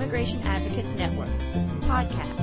Immigration 0.00 0.40
Advocates 0.44 0.94
Network 0.96 1.28
podcast. 1.82 2.38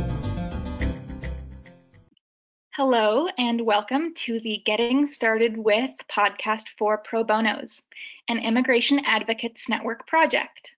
Hello, 2.76 3.28
and 3.36 3.66
welcome 3.66 4.14
to 4.14 4.40
the 4.42 4.62
Getting 4.64 5.08
Started 5.08 5.58
With 5.58 5.90
podcast 6.08 6.68
for 6.78 7.00
Pro 7.00 7.24
Bonos, 7.24 7.84
an 8.28 8.38
Immigration 8.38 9.02
Advocates 9.08 9.68
Network 9.68 10.06
project. 10.06 10.74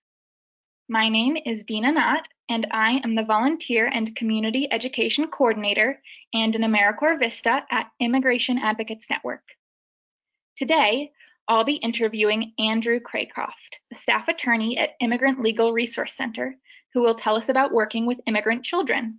My 0.88 1.10
name 1.10 1.36
is 1.44 1.64
Dina 1.64 1.92
Knott, 1.92 2.26
and 2.48 2.66
I 2.70 3.02
am 3.04 3.14
the 3.14 3.24
Volunteer 3.24 3.84
and 3.84 4.16
Community 4.16 4.66
Education 4.70 5.26
Coordinator 5.26 6.00
and 6.32 6.56
an 6.56 6.62
AmeriCorps 6.62 7.18
Vista 7.18 7.62
at 7.70 7.90
Immigration 8.00 8.56
Advocates 8.56 9.10
Network. 9.10 9.44
Today, 10.56 11.12
I'll 11.46 11.64
be 11.64 11.74
interviewing 11.74 12.54
Andrew 12.58 13.00
Craycroft, 13.00 13.80
a 13.92 13.96
staff 13.96 14.28
attorney 14.28 14.78
at 14.78 14.90
Immigrant 15.00 15.42
Legal 15.42 15.74
Resource 15.74 16.14
Center, 16.14 16.56
who 16.94 17.00
will 17.00 17.14
tell 17.14 17.36
us 17.36 17.48
about 17.48 17.72
working 17.72 18.06
with 18.06 18.20
immigrant 18.26 18.64
children. 18.64 19.18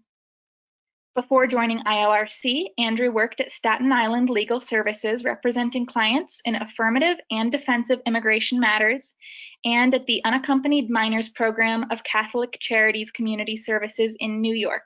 Before 1.13 1.45
joining 1.45 1.79
ILRC, 1.79 2.67
Andrew 2.77 3.11
worked 3.11 3.41
at 3.41 3.51
Staten 3.51 3.91
Island 3.91 4.29
Legal 4.29 4.61
Services 4.61 5.25
representing 5.25 5.85
clients 5.85 6.41
in 6.45 6.55
affirmative 6.55 7.17
and 7.29 7.51
defensive 7.51 7.99
immigration 8.05 8.61
matters 8.61 9.13
and 9.65 9.93
at 9.93 10.05
the 10.05 10.21
Unaccompanied 10.23 10.89
Minors 10.89 11.27
Program 11.27 11.85
of 11.91 12.03
Catholic 12.05 12.57
Charities 12.61 13.11
Community 13.11 13.57
Services 13.57 14.15
in 14.21 14.39
New 14.39 14.55
York, 14.55 14.83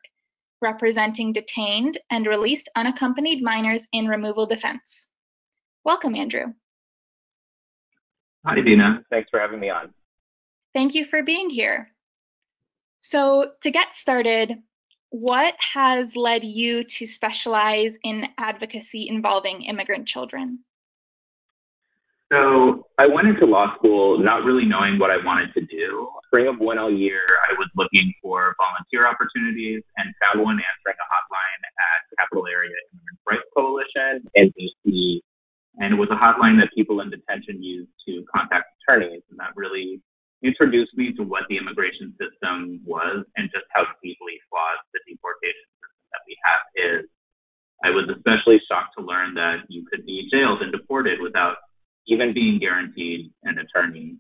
representing 0.64 1.32
detained 1.32 2.00
and 2.10 2.26
released 2.26 2.70
unaccompanied 2.76 3.44
minors 3.44 3.88
in 3.94 4.08
removal 4.08 4.48
defense. 4.48 5.06
Welcome, 5.84 6.16
Andrew. 6.16 6.54
Hi, 8.48 8.62
Dina. 8.62 9.04
Thanks 9.12 9.30
for 9.30 9.40
having 9.40 9.60
me 9.60 9.70
on. 9.70 9.94
Thank 10.74 10.96
you 10.96 11.06
for 11.06 11.22
being 11.22 11.52
here. 11.52 11.92
So, 13.06 13.52
to 13.62 13.70
get 13.70 13.94
started, 13.94 14.64
what 15.12 15.54
has 15.76 16.16
led 16.16 16.44
you 16.44 16.84
to 16.98 17.06
specialize 17.06 17.94
in 18.04 18.26
advocacy 18.40 19.08
involving 19.08 19.62
immigrant 19.62 20.08
children? 20.08 20.66
So, 22.34 22.88
I 22.98 23.06
went 23.06 23.28
into 23.28 23.46
law 23.46 23.76
school 23.78 24.18
not 24.18 24.44
really 24.44 24.66
knowing 24.66 24.98
what 24.98 25.12
I 25.12 25.24
wanted 25.24 25.54
to 25.54 25.62
do. 25.62 26.10
Spring 26.26 26.48
of 26.48 26.56
1L 26.56 26.98
year, 26.98 27.22
I 27.48 27.54
was 27.60 27.70
looking 27.78 28.12
for 28.24 28.56
volunteer 28.58 29.06
opportunities 29.06 29.84
and 29.98 30.10
found 30.26 30.44
one 30.44 30.58
answering 30.58 30.98
a 30.98 31.06
hotline 31.06 31.62
at 31.62 32.18
Capital 32.18 32.48
Area 32.48 32.74
Immigrant 32.90 33.20
Rights 33.30 33.50
Coalition 33.54 34.26
in 34.34 34.52
DC 34.58 35.22
and 35.78 35.94
it 35.94 35.98
was 35.98 36.08
a 36.10 36.16
hotline 36.16 36.58
that 36.64 36.72
people 36.74 37.02
in 37.02 37.10
detention 37.10 37.62
used 37.62 37.92
to 38.08 38.24
contact 38.34 38.66
attorneys. 38.80 39.22
And 39.30 39.38
that 39.40 39.52
really 39.56 40.02
introduced 40.44 40.96
me 40.96 41.14
to 41.16 41.24
what 41.24 41.44
the 41.50 41.58
immigration 41.58 42.14
system 42.20 42.82
was 42.86 43.26
and 43.38 43.50
just 43.54 43.66
how 43.72 43.86
deeply 44.04 44.40
flawed 44.50 44.80
the 44.94 45.00
deportation 45.08 45.68
system 45.80 46.06
that 46.12 46.24
we 46.28 46.36
have 46.44 46.64
is. 46.76 47.04
I 47.84 47.92
was 47.92 48.08
especially 48.10 48.60
shocked 48.68 48.96
to 48.98 49.06
learn 49.06 49.36
that 49.36 49.68
you 49.68 49.86
could 49.92 50.06
be 50.06 50.30
jailed 50.32 50.62
and 50.62 50.72
deported 50.72 51.20
without 51.22 51.58
even 52.08 52.34
being 52.34 52.60
guaranteed 52.60 53.32
an 53.44 53.60
attorney. 53.60 54.18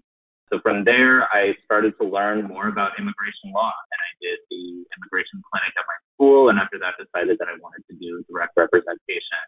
So 0.51 0.59
from 0.61 0.83
there, 0.83 1.25
I 1.33 1.57
started 1.63 1.93
to 2.01 2.05
learn 2.05 2.45
more 2.45 2.67
about 2.67 2.99
immigration 2.99 3.49
law 3.49 3.71
and 3.71 3.99
I 3.99 4.11
did 4.21 4.37
the 4.51 4.85
immigration 4.97 5.41
clinic 5.41 5.73
at 5.73 5.85
my 5.87 5.99
school. 6.13 6.49
And 6.49 6.59
after 6.59 6.77
that, 6.79 6.99
decided 7.01 7.39
that 7.39 7.49
I 7.49 7.57
wanted 7.57 7.81
to 7.89 7.95
do 7.97 8.21
direct 8.29 8.53
representation 8.55 9.41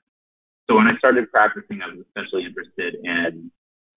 so 0.68 0.76
when 0.76 0.88
I 0.88 0.98
started 1.00 1.32
practicing, 1.32 1.80
I 1.82 1.88
was 1.88 2.04
especially 2.04 2.44
interested 2.44 3.00
in 3.00 3.50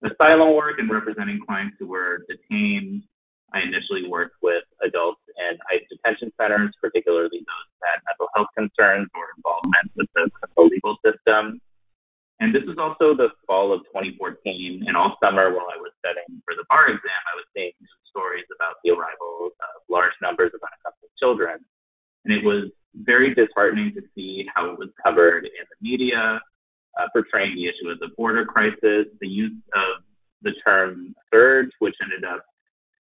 asylum 0.03 0.55
work 0.55 0.79
and 0.79 0.89
representing 0.89 1.39
clients 1.45 1.77
who 1.79 1.87
were 1.87 2.25
detained. 2.29 3.03
I 3.53 3.61
initially 3.67 4.07
worked 4.07 4.39
with 4.41 4.63
adults 4.79 5.21
in 5.35 5.59
ICE 5.67 5.83
detention 5.91 6.31
centers, 6.39 6.71
particularly 6.79 7.43
those 7.43 7.67
that 7.83 7.99
had 7.99 8.07
mental 8.07 8.31
health 8.31 8.47
concerns 8.55 9.11
or 9.11 9.35
involvement 9.35 9.91
with 9.99 10.07
the 10.15 10.31
criminal 10.31 10.71
legal 10.71 10.95
system. 11.03 11.59
And 12.39 12.55
this 12.55 12.65
was 12.65 12.79
also 12.81 13.13
the 13.13 13.29
fall 13.45 13.69
of 13.75 13.85
2014. 13.91 14.87
And 14.87 14.97
all 14.97 15.19
summer 15.21 15.53
while 15.53 15.69
I 15.69 15.77
was 15.77 15.91
studying 15.99 16.41
for 16.47 16.55
the 16.55 16.65
bar 16.71 16.89
exam, 16.89 17.21
I 17.27 17.35
was 17.37 17.45
seeing 17.53 17.75
news 17.77 18.01
stories 18.09 18.47
about 18.49 18.81
the 18.81 18.95
arrival 18.95 19.53
of 19.53 19.75
large 19.91 20.15
numbers 20.23 20.49
of 20.55 20.63
unaccompanied 20.63 21.13
children. 21.19 21.61
And 22.25 22.31
it 22.33 22.41
was 22.41 22.71
very 22.95 23.35
disheartening 23.35 23.93
to 23.95 24.01
see 24.15 24.47
how 24.55 24.71
it 24.71 24.79
was 24.79 24.89
covered 25.03 25.45
in 25.45 25.65
the 25.69 25.79
media, 25.83 26.41
uh, 26.99 27.07
portraying 27.13 27.55
the 27.55 27.67
issue 27.67 27.91
as 27.91 27.99
a 28.03 28.09
border 28.15 28.45
crisis, 28.45 29.07
the 29.19 29.27
use 29.27 29.55
of 29.75 30.03
the 30.41 30.51
term 30.65 31.13
surge, 31.31 31.69
which 31.79 31.95
ended 32.01 32.23
up 32.23 32.43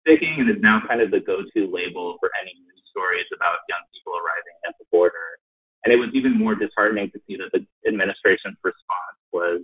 sticking 0.02 0.36
and 0.38 0.50
is 0.50 0.62
now 0.62 0.80
kind 0.88 1.00
of 1.00 1.10
the 1.10 1.20
go-to 1.20 1.66
label 1.70 2.16
for 2.18 2.30
any 2.40 2.54
news 2.54 2.82
stories 2.90 3.26
about 3.34 3.60
young 3.68 3.82
people 3.92 4.14
arriving 4.16 4.56
at 4.66 4.74
the 4.78 4.86
border. 4.90 5.38
And 5.84 5.92
it 5.92 6.00
was 6.00 6.10
even 6.14 6.38
more 6.38 6.54
disheartening 6.54 7.10
to 7.12 7.20
see 7.26 7.36
that 7.36 7.52
the 7.52 7.62
administration's 7.86 8.58
response 8.64 9.18
was 9.32 9.62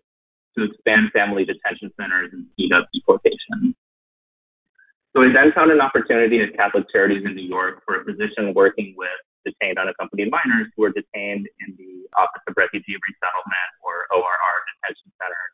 to 0.58 0.64
expand 0.68 1.10
family 1.10 1.44
detention 1.44 1.90
centers 1.98 2.30
and 2.32 2.46
speed 2.52 2.72
up 2.72 2.86
deportation. 2.92 3.74
So 5.16 5.22
I 5.22 5.32
then 5.32 5.52
found 5.54 5.70
an 5.70 5.80
opportunity 5.80 6.40
at 6.40 6.56
Catholic 6.56 6.84
Charities 6.92 7.24
in 7.24 7.34
New 7.34 7.48
York 7.48 7.82
for 7.84 8.00
a 8.00 8.04
position 8.04 8.54
working 8.54 8.94
with 8.96 9.20
detained 9.44 9.78
unaccompanied 9.78 10.30
minors 10.30 10.68
who 10.76 10.84
are 10.84 10.94
detained 10.94 11.46
in 11.60 11.68
the 11.76 12.06
Office 12.18 12.42
of 12.48 12.54
Refugee 12.56 12.98
Resettlement 12.98 13.70
or 13.82 14.06
ORR 14.10 14.56
detention 14.70 15.10
centers, 15.18 15.52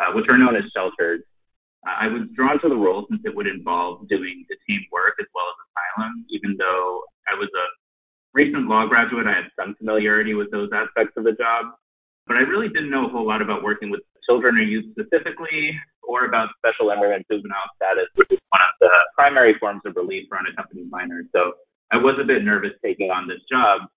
uh, 0.00 0.10
which 0.16 0.26
are 0.28 0.38
known 0.38 0.56
as 0.56 0.64
shelters. 0.72 1.22
Uh, 1.84 1.96
I 2.04 2.06
was 2.08 2.28
drawn 2.32 2.60
to 2.60 2.68
the 2.68 2.76
role 2.78 3.04
since 3.08 3.20
it 3.24 3.34
would 3.34 3.46
involve 3.46 4.08
doing 4.08 4.44
detained 4.48 4.86
work 4.92 5.16
as 5.20 5.28
well 5.34 5.48
as 5.52 5.56
asylum, 5.68 6.24
even 6.30 6.56
though 6.56 7.04
I 7.28 7.36
was 7.36 7.48
a 7.52 7.66
recent 8.34 8.66
law 8.66 8.86
graduate, 8.86 9.26
I 9.26 9.46
had 9.46 9.50
some 9.58 9.74
familiarity 9.76 10.34
with 10.34 10.50
those 10.50 10.68
aspects 10.74 11.14
of 11.16 11.24
the 11.24 11.32
job. 11.32 11.76
But 12.26 12.36
I 12.36 12.40
really 12.40 12.68
didn't 12.68 12.90
know 12.90 13.06
a 13.06 13.12
whole 13.12 13.26
lot 13.26 13.42
about 13.42 13.62
working 13.62 13.90
with 13.90 14.00
children 14.26 14.56
or 14.56 14.64
youth 14.64 14.88
specifically, 14.96 15.76
or 16.02 16.24
about 16.24 16.48
special 16.56 16.90
immigrant 16.90 17.26
juvenile 17.30 17.68
status, 17.76 18.08
which 18.16 18.28
is 18.30 18.40
one 18.50 18.60
of 18.64 18.72
the 18.80 18.92
primary 19.14 19.54
forms 19.60 19.82
of 19.84 19.96
relief 19.96 20.26
for 20.28 20.38
unaccompanied 20.38 20.90
minors. 20.90 21.26
So 21.34 21.52
I 21.92 21.96
was 21.96 22.16
a 22.20 22.24
bit 22.24 22.44
nervous 22.44 22.72
taking 22.84 23.10
on 23.10 23.28
this 23.28 23.40
job, 23.50 23.88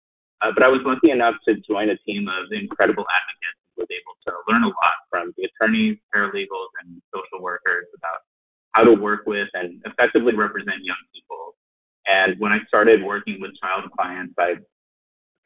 uh, 0.41 0.51
but 0.53 0.63
I 0.63 0.67
was 0.67 0.81
lucky 0.85 1.11
enough 1.11 1.35
to 1.47 1.55
join 1.65 1.89
a 1.89 1.97
team 2.05 2.27
of 2.27 2.51
incredible 2.51 3.05
advocates 3.07 3.59
who 3.73 3.83
was 3.83 3.89
able 3.89 4.15
to 4.27 4.31
learn 4.51 4.63
a 4.63 4.73
lot 4.73 4.97
from 5.09 5.33
the 5.37 5.49
attorneys, 5.49 5.97
paralegals, 6.13 6.71
and 6.83 7.01
social 7.13 7.41
workers 7.41 7.87
about 7.97 8.21
how 8.73 8.83
to 8.83 8.93
work 8.93 9.25
with 9.25 9.47
and 9.53 9.81
effectively 9.85 10.35
represent 10.35 10.85
young 10.85 11.01
people. 11.13 11.55
And 12.05 12.39
when 12.39 12.51
I 12.51 12.59
started 12.67 13.03
working 13.03 13.41
with 13.41 13.51
child 13.59 13.89
clients, 13.97 14.35
I 14.37 14.61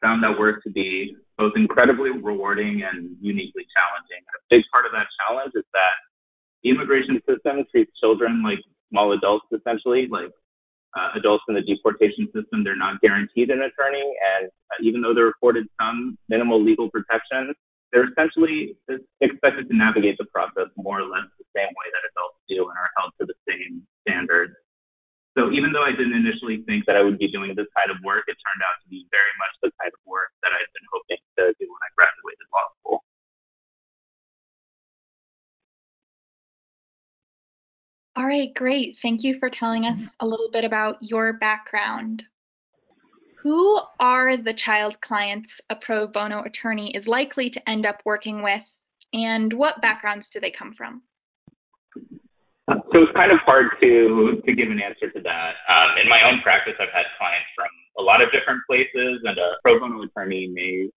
found 0.02 0.22
that 0.22 0.38
work 0.38 0.62
to 0.64 0.70
be 0.70 1.16
both 1.38 1.52
incredibly 1.56 2.10
rewarding 2.10 2.82
and 2.82 3.16
uniquely 3.20 3.64
challenging. 3.72 4.20
A 4.36 4.42
big 4.50 4.62
part 4.70 4.84
of 4.84 4.92
that 4.92 5.06
challenge 5.22 5.52
is 5.54 5.64
that 5.72 5.96
the 6.62 6.70
immigration 6.70 7.22
system 7.26 7.64
treats 7.70 7.90
children 7.98 8.42
like 8.42 8.58
small 8.90 9.12
adults, 9.12 9.46
essentially, 9.54 10.06
like 10.10 10.30
adults 11.16 11.44
in 11.48 11.54
the 11.54 11.62
deportation 11.62 12.28
system, 12.34 12.64
they're 12.64 12.76
not 12.76 13.00
guaranteed 13.00 13.50
an 13.50 13.62
attorney. 13.62 14.04
And 14.04 14.48
uh, 14.48 14.78
even 14.82 15.00
though 15.00 15.14
they're 15.14 15.30
afforded 15.30 15.66
some 15.80 16.18
minimal 16.28 16.62
legal 16.62 16.90
protection, 16.90 17.54
they're 17.92 18.08
essentially 18.08 18.76
expected 19.20 19.68
to 19.68 19.74
navigate 19.76 20.16
the 20.16 20.24
process 20.32 20.72
more 20.80 21.00
or 21.00 21.08
less 21.08 21.28
the 21.36 21.44
same 21.52 21.68
way 21.76 21.88
that 21.92 22.02
adults 22.08 22.40
do 22.48 22.64
and 22.64 22.76
are 22.76 22.92
held 22.96 23.12
to 23.20 23.28
the 23.28 23.36
same 23.44 23.84
standards. 24.08 24.56
So 25.36 25.48
even 25.52 25.72
though 25.72 25.84
I 25.84 25.92
didn't 25.92 26.16
initially 26.16 26.64
think 26.68 26.84
that 26.88 26.96
I 26.96 27.04
would 27.04 27.16
be 27.16 27.28
doing 27.28 27.52
this 27.56 27.68
kind 27.76 27.88
of 27.88 28.00
work, 28.04 28.28
it 28.28 28.36
turned 28.40 28.64
out 28.64 28.80
to 28.84 28.86
be 28.88 29.08
very 29.12 29.32
much 29.40 29.52
the 29.64 29.72
kind 29.80 29.92
of 29.92 30.00
work 30.04 30.32
that 30.44 30.52
I'd 30.52 30.72
been 30.76 30.88
hoping 30.92 31.20
to 31.40 31.56
do 31.56 31.64
when 31.68 31.82
I 31.84 31.88
graduated 31.96 32.48
law 32.52 32.71
All 38.14 38.26
right, 38.26 38.52
great. 38.54 38.98
Thank 39.00 39.22
you 39.22 39.38
for 39.38 39.48
telling 39.48 39.86
us 39.86 40.14
a 40.20 40.26
little 40.26 40.50
bit 40.50 40.64
about 40.64 40.98
your 41.00 41.32
background. 41.32 42.24
Who 43.42 43.80
are 44.00 44.36
the 44.36 44.52
child 44.52 45.00
clients 45.00 45.60
a 45.70 45.74
pro 45.74 46.06
bono 46.06 46.42
attorney 46.42 46.94
is 46.94 47.08
likely 47.08 47.48
to 47.50 47.68
end 47.68 47.86
up 47.86 48.02
working 48.04 48.42
with, 48.42 48.62
and 49.14 49.52
what 49.52 49.80
backgrounds 49.80 50.28
do 50.28 50.40
they 50.40 50.50
come 50.50 50.74
from? 50.74 51.02
So 52.68 53.02
it's 53.02 53.12
kind 53.16 53.32
of 53.32 53.38
hard 53.44 53.72
to 53.80 54.42
to 54.44 54.54
give 54.54 54.70
an 54.70 54.80
answer 54.80 55.10
to 55.10 55.20
that. 55.22 55.52
Um, 55.68 55.88
in 56.02 56.08
my 56.08 56.20
own 56.28 56.40
practice, 56.42 56.74
I've 56.78 56.92
had 56.92 57.06
clients 57.18 57.48
from 57.56 57.68
a 57.98 58.02
lot 58.02 58.20
of 58.20 58.28
different 58.30 58.60
places, 58.68 59.24
and 59.24 59.38
a 59.38 59.56
pro 59.62 59.80
bono 59.80 60.02
attorney 60.02 60.48
may 60.52 60.88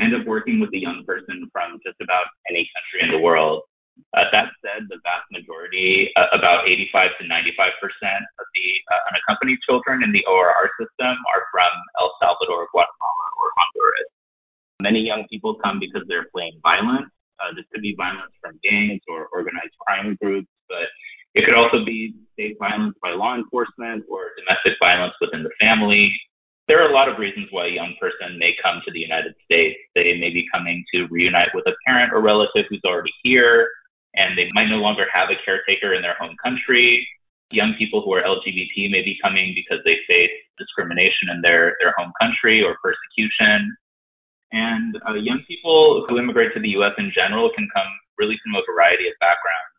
end 0.00 0.14
up 0.16 0.26
working 0.26 0.58
with 0.58 0.70
a 0.72 0.78
young 0.78 1.04
person 1.06 1.48
from 1.52 1.78
just 1.84 2.00
about 2.00 2.24
any 2.48 2.68
country 2.74 3.06
in 3.06 3.12
the 3.12 3.22
world. 3.22 3.62
Uh, 4.12 4.28
that 4.28 4.52
said, 4.60 4.84
the 4.92 5.00
vast 5.00 5.24
majority, 5.32 6.12
uh, 6.20 6.28
about 6.36 6.68
85 6.68 7.16
to 7.16 7.22
95 7.24 7.72
percent 7.80 8.22
of 8.36 8.46
the 8.52 8.68
uh, 8.92 9.02
unaccompanied 9.08 9.56
children 9.64 10.04
in 10.04 10.12
the 10.12 10.20
ORR 10.28 10.68
system 10.76 11.16
are 11.32 11.48
from 11.48 11.72
El 11.96 12.12
Salvador, 12.20 12.68
Guatemala, 12.68 13.26
or 13.40 13.48
Honduras. 13.56 14.12
Many 14.84 15.00
young 15.00 15.24
people 15.32 15.56
come 15.64 15.80
because 15.80 16.04
they're 16.12 16.28
fleeing 16.28 16.60
violence. 16.60 17.08
Uh, 17.40 17.56
this 17.56 17.64
could 17.72 17.80
be 17.80 17.96
violence 17.96 18.36
from 18.44 18.60
gangs 18.60 19.00
or 19.08 19.32
organized 19.32 19.72
crime 19.80 20.12
groups, 20.20 20.52
but 20.68 20.92
it 21.32 21.48
could 21.48 21.56
also 21.56 21.80
be 21.84 22.12
state 22.36 22.60
violence 22.60 22.94
by 23.00 23.16
law 23.16 23.34
enforcement 23.34 24.04
or 24.12 24.36
domestic 24.36 24.76
violence 24.76 25.16
within 25.24 25.42
the 25.42 25.54
family. 25.56 26.12
There 26.68 26.84
are 26.84 26.88
a 26.88 26.94
lot 26.94 27.08
of 27.08 27.18
reasons 27.18 27.48
why 27.50 27.66
a 27.66 27.74
young 27.74 27.96
person 27.98 28.38
may 28.38 28.52
come 28.62 28.84
to 28.84 28.92
the 28.92 29.00
United 29.00 29.34
States. 29.44 29.80
They 29.96 30.20
may 30.20 30.30
be 30.30 30.44
coming 30.52 30.84
to 30.94 31.08
reunite 31.10 31.50
with 31.54 31.66
a 31.66 31.74
parent 31.86 32.12
or 32.12 32.20
relative 32.20 32.68
who's 32.68 32.84
already 32.84 33.12
here, 33.24 33.68
and 34.14 34.36
they 34.36 34.48
might 34.52 34.68
no 34.68 34.76
longer 34.76 35.06
have 35.12 35.30
a 35.30 35.40
caretaker 35.44 35.94
in 35.94 36.02
their 36.02 36.16
home 36.20 36.36
country. 36.42 37.06
Young 37.50 37.74
people 37.78 38.00
who 38.02 38.12
are 38.14 38.22
LGBT 38.22 38.90
may 38.90 39.02
be 39.02 39.18
coming 39.22 39.52
because 39.54 39.84
they 39.84 39.96
face 40.08 40.32
discrimination 40.58 41.28
in 41.32 41.40
their, 41.40 41.76
their 41.80 41.92
home 41.96 42.12
country 42.20 42.62
or 42.62 42.76
persecution. 42.82 43.72
And 44.52 44.96
uh, 45.08 45.14
young 45.14 45.40
people 45.48 46.04
who 46.08 46.18
immigrate 46.18 46.52
to 46.54 46.60
the 46.60 46.76
U.S. 46.80 46.92
in 46.98 47.12
general 47.14 47.50
can 47.54 47.68
come 47.74 47.88
really 48.18 48.36
from 48.44 48.54
a 48.54 48.62
variety 48.68 49.08
of 49.08 49.16
backgrounds. 49.20 49.72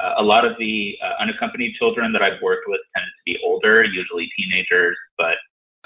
Uh, 0.00 0.22
a 0.22 0.24
lot 0.24 0.46
of 0.46 0.56
the 0.58 0.96
uh, 1.02 1.20
unaccompanied 1.20 1.74
children 1.76 2.12
that 2.12 2.22
I've 2.22 2.40
worked 2.40 2.64
with 2.68 2.80
tend 2.94 3.04
to 3.04 3.22
be 3.26 3.36
older, 3.44 3.84
usually 3.84 4.30
teenagers, 4.38 4.96
but 5.18 5.36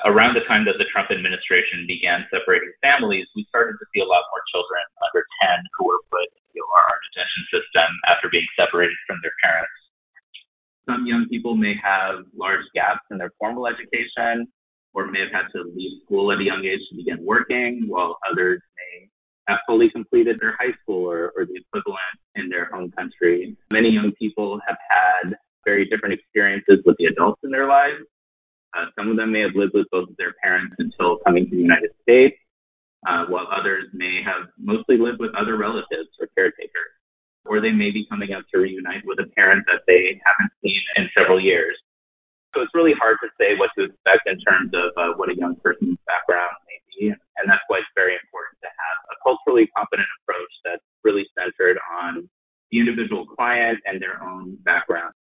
around 0.04 0.34
the 0.34 0.44
time 0.46 0.64
that 0.66 0.76
the 0.78 0.88
Trump 0.90 1.10
administration 1.10 1.86
began 1.86 2.26
separating 2.30 2.72
families, 2.82 3.26
we 3.34 3.46
started 3.48 3.78
to 3.78 3.86
see 3.94 4.00
a 4.00 4.08
lot 4.08 4.22
more 4.30 4.42
children 4.50 4.82
under 5.00 5.22
10 5.48 5.64
who 5.78 5.86
were 5.86 6.02
put 6.10 6.28
detention 7.12 7.44
system 7.52 7.88
after 8.08 8.32
being 8.32 8.46
separated 8.56 8.96
from 9.06 9.20
their 9.22 9.36
parents. 9.44 9.76
Some 10.88 11.06
young 11.06 11.28
people 11.30 11.54
may 11.54 11.74
have 11.78 12.24
large 12.34 12.64
gaps 12.74 13.04
in 13.10 13.18
their 13.18 13.30
formal 13.38 13.68
education 13.68 14.48
or 14.94 15.06
may 15.06 15.20
have 15.20 15.32
had 15.32 15.48
to 15.52 15.64
leave 15.76 16.02
school 16.04 16.32
at 16.32 16.40
a 16.40 16.44
young 16.44 16.64
age 16.64 16.80
to 16.90 16.96
begin 16.96 17.24
working, 17.24 17.84
while 17.86 18.18
others 18.28 18.60
may 18.76 19.08
have 19.48 19.58
fully 19.66 19.90
completed 19.90 20.38
their 20.40 20.56
high 20.58 20.72
school 20.82 21.08
or, 21.10 21.32
or 21.36 21.46
the 21.46 21.56
equivalent 21.56 22.16
in 22.34 22.48
their 22.48 22.66
home 22.66 22.90
country. 22.90 23.56
Many 23.72 23.90
young 23.90 24.12
people 24.18 24.60
have 24.66 24.76
had 24.90 25.34
very 25.64 25.88
different 25.88 26.14
experiences 26.14 26.82
with 26.84 26.96
the 26.98 27.06
adults 27.06 27.40
in 27.44 27.50
their 27.50 27.68
lives. 27.68 28.02
Uh, 28.76 28.86
some 28.98 29.10
of 29.10 29.16
them 29.16 29.32
may 29.32 29.40
have 29.40 29.54
lived 29.54 29.72
with 29.74 29.86
both 29.90 30.08
of 30.08 30.16
their 30.16 30.34
parents 30.42 30.74
until 30.78 31.18
coming 31.24 31.44
to 31.44 31.50
the 31.50 31.62
United 31.62 31.90
States, 32.02 32.36
uh, 33.06 33.26
while 33.28 33.46
others 33.52 33.84
may 33.92 34.20
have 34.24 34.48
mostly 34.58 34.96
lived 34.96 35.20
with 35.20 35.30
other 35.34 35.56
relatives 35.56 36.08
or 36.20 36.28
caretakers. 36.34 36.92
Or 37.44 37.60
they 37.60 37.72
may 37.72 37.90
be 37.90 38.06
coming 38.08 38.32
out 38.32 38.44
to 38.54 38.60
reunite 38.60 39.02
with 39.04 39.18
a 39.18 39.26
parent 39.34 39.66
that 39.66 39.82
they 39.86 40.20
haven't 40.24 40.52
seen 40.62 40.80
in 40.96 41.10
several 41.16 41.40
years. 41.40 41.76
So 42.54 42.60
it's 42.60 42.74
really 42.74 42.92
hard 42.94 43.16
to 43.22 43.28
say 43.40 43.56
what 43.56 43.70
to 43.78 43.84
expect 43.84 44.28
in 44.28 44.38
terms 44.40 44.70
of 44.74 44.92
uh, 44.96 45.16
what 45.16 45.30
a 45.30 45.36
young 45.36 45.56
person's 45.56 45.98
background 46.06 46.52
may 46.68 46.78
be. 46.92 47.08
And 47.08 47.48
that's 47.48 47.64
why 47.66 47.78
it's 47.78 47.94
very 47.96 48.14
important 48.14 48.60
to 48.60 48.68
have 48.68 48.96
a 49.10 49.16
culturally 49.24 49.66
competent 49.74 50.08
approach 50.22 50.52
that's 50.64 50.84
really 51.02 51.26
centered 51.36 51.78
on 51.90 52.28
the 52.70 52.78
individual 52.78 53.26
client 53.26 53.78
and 53.86 54.00
their 54.00 54.22
own 54.22 54.56
background. 54.64 55.14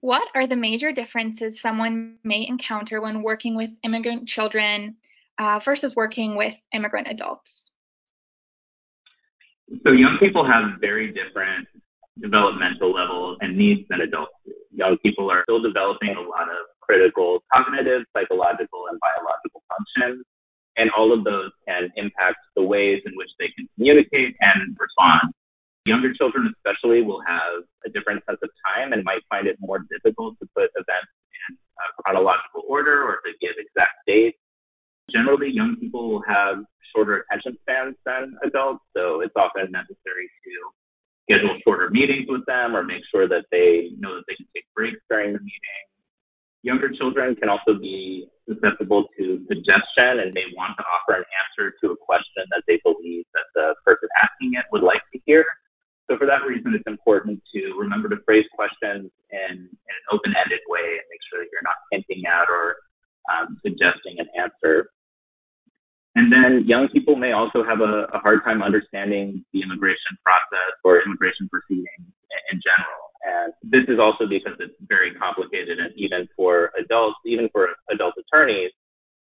What 0.00 0.26
are 0.34 0.46
the 0.46 0.56
major 0.56 0.92
differences 0.92 1.60
someone 1.60 2.16
may 2.24 2.46
encounter 2.46 3.02
when 3.02 3.22
working 3.22 3.54
with 3.54 3.70
immigrant 3.82 4.28
children 4.28 4.96
uh, 5.38 5.60
versus 5.62 5.94
working 5.94 6.36
with 6.36 6.54
immigrant 6.72 7.08
adults? 7.08 7.69
So, 9.70 9.92
young 9.94 10.18
people 10.18 10.42
have 10.42 10.80
very 10.80 11.14
different 11.14 11.68
developmental 12.18 12.92
levels 12.92 13.38
and 13.40 13.56
needs 13.56 13.86
than 13.88 14.00
adults 14.02 14.34
do. 14.44 14.52
Young 14.74 14.98
people 14.98 15.30
are 15.30 15.46
still 15.46 15.62
developing 15.62 16.18
a 16.18 16.26
lot 16.26 16.50
of 16.50 16.66
critical 16.82 17.38
cognitive, 17.54 18.02
psychological, 18.10 18.90
and 18.90 18.98
biological 18.98 19.62
functions. 19.70 20.26
And 20.76 20.90
all 20.96 21.14
of 21.14 21.22
those 21.22 21.50
can 21.68 21.90
impact 21.94 22.42
the 22.56 22.62
ways 22.62 23.02
in 23.06 23.14
which 23.14 23.30
they 23.38 23.46
can 23.54 23.68
communicate 23.76 24.34
and 24.40 24.74
respond. 24.74 25.30
Younger 25.86 26.12
children, 26.14 26.50
especially, 26.50 27.02
will 27.02 27.22
have 27.22 27.62
a 27.86 27.90
different 27.90 28.26
sense 28.26 28.42
of 28.42 28.50
time 28.66 28.92
and 28.92 29.04
might 29.04 29.22
find 29.30 29.46
it 29.46 29.56
more 29.60 29.86
difficult 29.86 30.34
to 30.42 30.48
put 30.56 30.70
events 30.74 31.14
in 31.48 31.56
uh, 31.78 31.90
chronological 32.02 32.66
order 32.68 33.06
or 33.06 33.22
to 33.22 33.30
give 33.40 33.54
exact 33.54 34.02
dates. 34.06 34.39
Generally, 35.12 35.50
young 35.52 35.76
people 35.80 36.22
have 36.26 36.64
shorter 36.94 37.24
attention 37.30 37.58
spans 37.62 37.96
than 38.04 38.36
adults, 38.44 38.84
so 38.96 39.20
it's 39.20 39.34
often 39.36 39.70
necessary 39.70 40.26
to 40.44 40.52
schedule 41.30 41.56
shorter 41.62 41.90
meetings 41.90 42.26
with 42.28 42.44
them 42.46 42.74
or 42.74 42.82
make 42.82 43.02
sure 43.10 43.28
that 43.28 43.46
they 43.50 43.94
know 43.98 44.16
that 44.16 44.24
they 44.26 44.34
can 44.34 44.46
take 44.54 44.66
breaks 44.74 44.98
during 45.08 45.32
the 45.32 45.38
meeting. 45.38 45.84
Younger 46.62 46.90
children 46.90 47.36
can 47.36 47.48
also 47.48 47.78
be 47.78 48.28
susceptible 48.44 49.06
to 49.16 49.40
suggestion 49.48 50.20
and 50.20 50.34
may 50.34 50.44
want 50.52 50.76
to 50.76 50.84
offer 50.84 51.16
an 51.16 51.24
answer 51.40 51.72
to 51.80 51.92
a 51.92 51.96
question 51.96 52.44
that 52.50 52.62
they 52.66 52.82
believe 52.84 53.24
that 53.32 53.48
the 53.54 53.74
person 53.86 54.08
asking 54.20 54.58
it 54.58 54.66
would 54.72 54.82
like 54.82 55.00
to 55.14 55.20
hear. 55.24 55.46
So 56.10 56.18
for 56.18 56.26
that 56.26 56.42
reason, 56.42 56.74
it's 56.74 56.90
important 56.90 57.40
to 57.54 57.60
remember 57.78 58.10
to 58.10 58.18
phrase 58.26 58.44
questions 58.52 59.08
in, 59.30 59.54
in 59.70 59.94
an 59.94 60.04
open-ended 60.10 60.60
way 60.66 60.98
and 60.98 61.06
make 61.06 61.22
sure 61.30 61.38
that 61.40 61.48
you're 61.54 61.64
not 61.64 61.78
hinting 61.94 62.26
at 62.26 62.50
or 62.50 62.82
um, 63.30 63.56
suggesting 63.62 64.18
an 64.18 64.26
answer. 64.34 64.90
And 66.16 66.32
then 66.32 66.66
young 66.66 66.88
people 66.90 67.14
may 67.14 67.32
also 67.32 67.62
have 67.62 67.80
a, 67.80 68.10
a 68.12 68.18
hard 68.18 68.42
time 68.42 68.62
understanding 68.62 69.44
the 69.52 69.62
immigration 69.62 70.18
process 70.26 70.74
or 70.82 71.02
immigration 71.02 71.48
proceedings 71.48 72.10
in 72.50 72.58
general. 72.58 73.04
And 73.22 73.52
this 73.62 73.86
is 73.86 74.00
also 74.00 74.26
because 74.26 74.58
it's 74.58 74.74
very 74.88 75.14
complicated 75.14 75.78
and 75.78 75.94
even 75.94 76.26
for 76.34 76.72
adults, 76.74 77.20
even 77.26 77.48
for 77.52 77.68
adult 77.92 78.14
attorneys, 78.18 78.72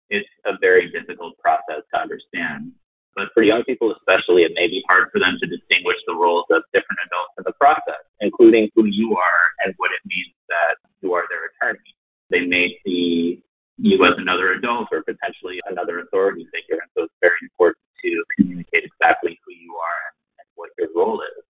it's 0.10 0.28
a 0.46 0.60
very 0.60 0.92
difficult 0.92 1.38
process 1.40 1.88
to 1.94 1.96
understand. 1.96 2.74
But 3.16 3.30
for 3.34 3.44
young 3.44 3.64
people 3.64 3.94
especially, 3.94 4.44
it 4.44 4.52
may 4.58 4.68
be 4.68 4.84
hard 4.90 5.08
for 5.14 5.20
them 5.22 5.38
to 5.40 5.46
distinguish 5.48 5.98
the 6.08 6.18
roles 6.18 6.50
of 6.50 6.66
different 6.74 7.00
adults 7.06 7.38
in 7.38 7.44
the 7.46 7.54
process, 7.62 8.02
including 8.20 8.70
who 8.76 8.86
you 8.90 9.16
are 9.16 9.44
and 9.64 9.74
what 9.78 9.92
it 9.94 10.02
means 10.04 10.34
that 10.50 10.82
you 11.02 11.14
are 11.14 11.24
their 11.30 11.54
attorney. 11.54 11.94
They 12.34 12.42
may 12.42 12.74
see 12.84 13.44
you 13.78 14.04
as 14.06 14.14
another 14.18 14.54
adult 14.54 14.90
or 14.92 15.04
potentially 15.04 15.60
another 15.66 16.00
authority 16.00 16.46
figure. 16.54 16.82
And 16.82 16.90
so 16.96 17.04
it's 17.04 17.20
very 17.22 17.42
important 17.42 17.84
to 18.04 18.24
communicate 18.38 18.84
exactly 18.86 19.40
who 19.46 19.54
you 19.54 19.74
are 19.76 20.02
and, 20.40 20.48
what 20.56 20.70
your 20.78 20.90
role 20.96 21.22
is. 21.22 21.44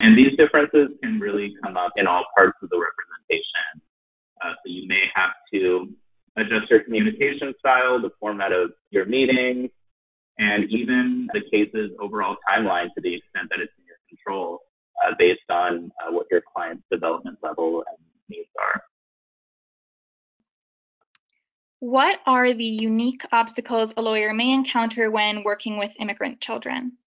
And 0.00 0.16
these 0.16 0.36
differences 0.38 0.96
can 1.02 1.20
really 1.20 1.54
come 1.62 1.76
up 1.76 1.92
in 1.96 2.06
all 2.06 2.24
parts 2.34 2.56
of 2.62 2.70
the 2.70 2.78
representation. 2.78 3.82
Uh, 4.40 4.54
so 4.54 4.66
you 4.70 4.86
may 4.88 5.04
have 5.14 5.34
to 5.52 5.92
adjust 6.36 6.70
your 6.70 6.80
communication 6.84 7.52
style, 7.58 8.00
the 8.00 8.10
format 8.20 8.52
of 8.52 8.70
your 8.90 9.04
meetings, 9.04 9.70
and 10.38 10.70
even 10.70 11.28
the 11.34 11.40
case's 11.50 11.90
overall 12.00 12.36
timeline 12.48 12.94
to 12.94 13.00
the 13.02 13.16
extent 13.16 13.50
that 13.50 13.58
it's 13.60 13.72
in 13.76 13.84
your 13.86 13.98
control 14.08 14.60
uh, 15.04 15.12
based 15.18 15.50
on 15.50 15.90
uh, 16.00 16.12
what 16.12 16.26
your 16.30 16.42
client's 16.54 16.84
development 16.90 17.38
level 17.42 17.82
and 17.88 17.98
What 21.80 22.18
are 22.26 22.52
the 22.52 22.78
unique 22.80 23.22
obstacles 23.30 23.94
a 23.96 24.02
lawyer 24.02 24.34
may 24.34 24.52
encounter 24.52 25.10
when 25.10 25.44
working 25.44 25.78
with 25.78 25.92
immigrant 26.00 26.40
children? 26.40 26.98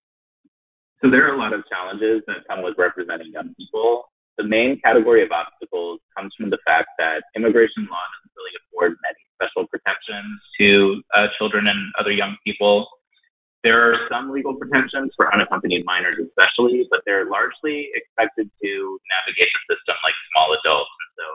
So 1.04 1.10
there 1.10 1.28
are 1.28 1.36
a 1.36 1.38
lot 1.38 1.52
of 1.52 1.68
challenges 1.68 2.22
that 2.28 2.48
come 2.48 2.64
with 2.64 2.78
representing 2.78 3.32
young 3.34 3.54
people. 3.58 4.06
The 4.38 4.46
main 4.46 4.80
category 4.80 5.24
of 5.24 5.32
obstacles 5.32 6.00
comes 6.16 6.32
from 6.40 6.52
the 6.52 6.60
fact 6.66 6.88
that 7.00 7.24
immigration 7.36 7.84
law 7.92 8.00
doesn't 8.00 8.32
really 8.38 8.56
afford 8.64 8.96
many 9.04 9.20
special 9.36 9.68
protections 9.68 10.40
to 10.62 11.02
uh, 11.18 11.28
children 11.38 11.68
and 11.68 11.92
other 12.00 12.12
young 12.12 12.38
people. 12.46 12.88
There 13.64 13.78
are 13.78 14.08
some 14.10 14.32
legal 14.32 14.56
protections 14.56 15.12
for 15.18 15.34
unaccompanied 15.34 15.86
minors, 15.86 16.16
especially, 16.18 16.88
but 16.90 17.02
they're 17.06 17.30
largely 17.30 17.92
expected 17.94 18.50
to 18.50 18.72
navigate 19.12 19.52
the 19.68 19.76
system 19.76 19.98
like 20.02 20.16
small 20.32 20.56
adults. 20.56 20.90
And 20.90 21.12
so 21.20 21.26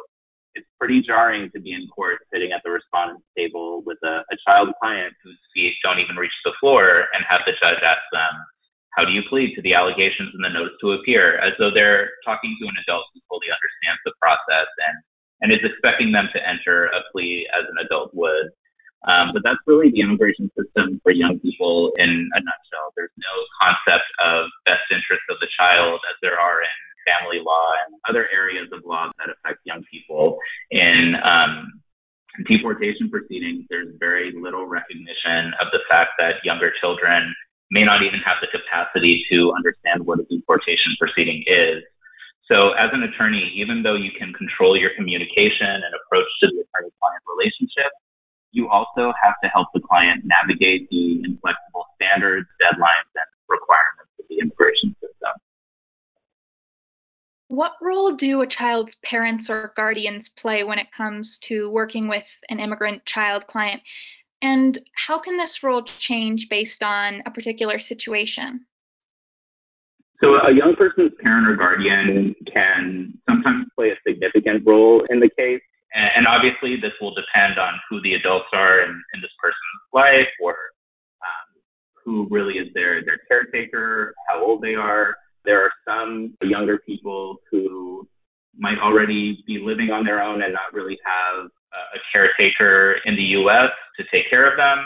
it's 0.56 0.66
pretty 0.80 1.04
jarring 1.04 1.52
to 1.52 1.60
be 1.60 1.76
in 1.76 1.86
court 1.92 2.24
sitting 2.32 2.50
at 2.50 2.64
the 2.64 2.72
respondent's 2.72 3.28
table 3.36 3.84
with 3.84 4.00
a, 4.02 4.24
a 4.32 4.36
child 4.42 4.72
client 4.80 5.12
whose 5.22 5.38
feet 5.52 5.76
don't 5.84 6.00
even 6.00 6.16
reach 6.16 6.34
the 6.48 6.56
floor 6.58 7.06
and 7.12 7.20
have 7.28 7.44
the 7.44 7.52
judge 7.60 7.78
ask 7.84 8.02
them, 8.10 8.34
how 8.96 9.04
do 9.04 9.12
you 9.12 9.20
plead 9.28 9.52
to 9.52 9.60
the 9.60 9.76
allegations 9.76 10.32
in 10.32 10.40
the 10.40 10.48
notice 10.48 10.72
to 10.80 10.96
appear? 10.96 11.36
As 11.44 11.52
though 11.60 11.68
they're 11.68 12.16
talking 12.24 12.56
to 12.56 12.64
an 12.64 12.80
adult 12.80 13.04
who 13.12 13.20
fully 13.28 13.52
understands 13.52 14.00
the 14.08 14.16
process 14.16 14.68
and, 14.88 14.96
and 15.44 15.48
is 15.52 15.60
expecting 15.60 16.16
them 16.16 16.32
to 16.32 16.40
enter 16.40 16.88
a 16.88 17.04
plea 17.12 17.44
as 17.52 17.68
an 17.68 17.76
adult 17.84 18.16
would. 18.16 18.48
Um, 19.04 19.36
but 19.36 19.44
that's 19.44 19.60
really 19.68 19.92
the 19.92 20.00
immigration 20.00 20.48
system 20.56 20.98
for 21.04 21.12
young 21.12 21.38
people 21.44 21.92
in 22.00 22.32
a 22.32 22.40
nutshell. 22.40 22.96
There's 22.96 23.12
no 23.20 23.34
concept 23.60 24.08
of 24.24 24.48
best 24.64 24.88
interest 24.88 25.28
of 25.28 25.36
the 25.44 25.52
child 25.52 26.00
as 26.08 26.16
there 26.24 26.40
are 26.40 26.64
in 26.64 26.80
family 27.06 27.38
law 27.40 27.70
and 27.86 27.94
other 28.10 28.26
areas 28.34 28.68
of 28.74 28.82
law 28.84 29.08
that 29.22 29.30
affect 29.30 29.62
young 29.64 29.86
people. 29.86 30.36
In 30.70 31.14
um, 31.22 31.80
deportation 32.44 33.08
proceedings, 33.08 33.64
there's 33.70 33.94
very 33.96 34.34
little 34.34 34.66
recognition 34.66 35.54
of 35.62 35.70
the 35.72 35.80
fact 35.88 36.18
that 36.18 36.42
younger 36.44 36.74
children 36.82 37.32
may 37.70 37.82
not 37.86 38.02
even 38.02 38.20
have 38.20 38.36
the 38.42 38.50
capacity 38.52 39.24
to 39.30 39.54
understand 39.56 40.04
what 40.04 40.20
a 40.20 40.26
deportation 40.28 40.94
proceeding 40.98 41.42
is. 41.46 41.82
So 42.46 42.78
as 42.78 42.94
an 42.94 43.02
attorney, 43.02 43.50
even 43.58 43.82
though 43.82 43.98
you 43.98 44.14
can 44.14 44.30
control 44.34 44.78
your 44.78 44.90
communication 44.94 45.82
and 45.82 45.92
approach 45.98 46.30
to 46.42 46.46
the 46.46 46.62
attorney-client 46.62 47.22
relationship, 47.26 47.90
you 48.54 48.70
also 48.70 49.10
have 49.18 49.34
to 49.42 49.48
help 49.50 49.68
the 49.74 49.82
client 49.82 50.22
navigate 50.22 50.86
the 50.90 51.26
inflexible 51.26 51.90
standards, 51.98 52.46
deadlines, 52.62 53.10
and 53.18 53.28
requirements 53.50 54.14
of 54.22 54.24
the 54.30 54.38
immigration 54.38 54.94
system. 55.02 55.34
What 57.48 57.72
role 57.80 58.12
do 58.12 58.40
a 58.40 58.46
child's 58.46 58.96
parents 58.96 59.48
or 59.48 59.72
guardians 59.76 60.28
play 60.28 60.64
when 60.64 60.78
it 60.78 60.90
comes 60.90 61.38
to 61.44 61.70
working 61.70 62.08
with 62.08 62.24
an 62.48 62.58
immigrant 62.58 63.04
child 63.04 63.46
client? 63.46 63.82
And 64.42 64.78
how 64.94 65.18
can 65.18 65.36
this 65.36 65.62
role 65.62 65.82
change 65.84 66.48
based 66.48 66.82
on 66.82 67.22
a 67.24 67.30
particular 67.30 67.78
situation? 67.78 68.66
So, 70.20 70.34
a 70.34 70.52
young 70.52 70.74
person's 70.76 71.12
parent 71.22 71.46
or 71.46 71.56
guardian 71.56 72.34
can 72.52 73.14
sometimes 73.28 73.66
play 73.76 73.90
a 73.90 73.96
significant 74.06 74.66
role 74.66 75.04
in 75.10 75.20
the 75.20 75.30
case. 75.38 75.60
And 75.94 76.26
obviously, 76.26 76.76
this 76.76 76.92
will 77.00 77.14
depend 77.14 77.58
on 77.58 77.72
who 77.88 78.02
the 78.02 78.14
adults 78.14 78.48
are 78.52 78.82
in, 78.82 78.90
in 79.14 79.20
this 79.20 79.30
person's 79.40 79.82
life 79.92 80.28
or 80.42 80.52
um, 81.22 81.62
who 82.04 82.28
really 82.30 82.54
is 82.54 82.68
their, 82.74 83.02
their 83.04 83.18
caretaker, 83.28 84.14
how 84.28 84.44
old 84.44 84.62
they 84.62 84.74
are. 84.74 85.16
There 85.46 85.62
are 85.62 85.72
some 85.86 86.34
younger 86.42 86.78
people 86.84 87.38
who 87.50 88.06
might 88.58 88.78
already 88.82 89.44
be 89.46 89.62
living 89.62 89.90
on 89.90 90.04
their 90.04 90.22
own 90.22 90.42
and 90.42 90.52
not 90.52 90.72
really 90.72 90.98
have 91.04 91.46
a 91.76 92.00
caretaker 92.12 92.96
in 93.04 93.16
the 93.16 93.36
U.S. 93.44 93.72
to 93.96 94.02
take 94.12 94.28
care 94.28 94.48
of 94.48 94.56
them. 94.56 94.78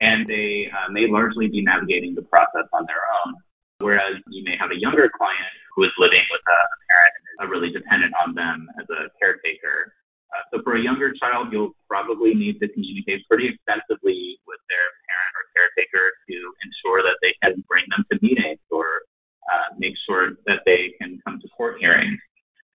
And 0.00 0.28
they 0.28 0.68
uh, 0.68 0.92
may 0.92 1.08
largely 1.08 1.48
be 1.48 1.64
navigating 1.64 2.14
the 2.14 2.26
process 2.28 2.68
on 2.72 2.84
their 2.84 3.04
own. 3.24 3.40
Whereas 3.80 4.20
you 4.28 4.44
may 4.44 4.56
have 4.56 4.72
a 4.72 4.78
younger 4.78 5.08
client 5.12 5.52
who 5.72 5.84
is 5.84 5.92
living 6.00 6.24
with 6.32 6.44
a 6.44 6.60
parent 6.88 7.12
and 7.16 7.24
is 7.28 7.36
really 7.52 7.72
dependent 7.72 8.12
on 8.16 8.32
them 8.32 8.68
as 8.80 8.88
a 8.88 9.12
caretaker. 9.20 9.92
Uh, 10.32 10.42
so 10.52 10.54
for 10.64 10.76
a 10.76 10.82
younger 10.82 11.12
child, 11.16 11.52
you'll 11.52 11.76
probably 11.88 12.32
need 12.32 12.60
to 12.60 12.68
communicate 12.72 13.24
pretty 13.28 13.52
extensively 13.52 14.40
with 14.48 14.60
their 14.68 14.86
parent 15.04 15.32
or 15.36 15.44
caretaker 15.52 16.04
to 16.28 16.36
ensure 16.64 17.04
that 17.04 17.20
they 17.20 17.32
can 17.44 17.60
bring 17.68 17.84
them 17.92 18.04
to 18.08 18.16
meetings 18.24 18.60
or 18.72 19.04
uh, 19.52 19.74
make 19.78 19.94
sure 20.08 20.38
that 20.46 20.66
they 20.66 20.94
can 21.00 21.20
come 21.24 21.40
to 21.40 21.48
court 21.56 21.76
hearings, 21.78 22.18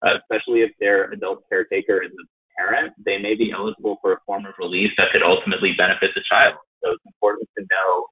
uh, 0.03 0.17
especially 0.21 0.61
if 0.61 0.71
their 0.79 1.11
adult 1.11 1.43
caretaker 1.49 2.01
is 2.01 2.11
a 2.11 2.25
parent. 2.57 2.93
They 3.03 3.17
may 3.17 3.35
be 3.35 3.51
eligible 3.51 3.97
for 4.01 4.13
a 4.13 4.19
form 4.25 4.45
of 4.45 4.53
relief 4.59 4.91
that 4.97 5.11
could 5.11 5.23
ultimately 5.23 5.73
benefit 5.77 6.11
the 6.15 6.23
child. 6.27 6.55
So 6.83 6.91
it's 6.91 7.05
important 7.05 7.49
to 7.57 7.63
know 7.69 8.07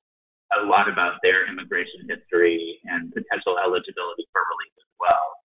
a 0.57 0.65
lot 0.65 0.89
about 0.89 1.21
their 1.21 1.45
immigration 1.47 2.09
history 2.09 2.79
and 2.85 3.13
potential 3.13 3.57
eligibility 3.61 4.25
for 4.33 4.41
relief 4.41 4.73
as 4.81 4.91
well. 4.99 5.39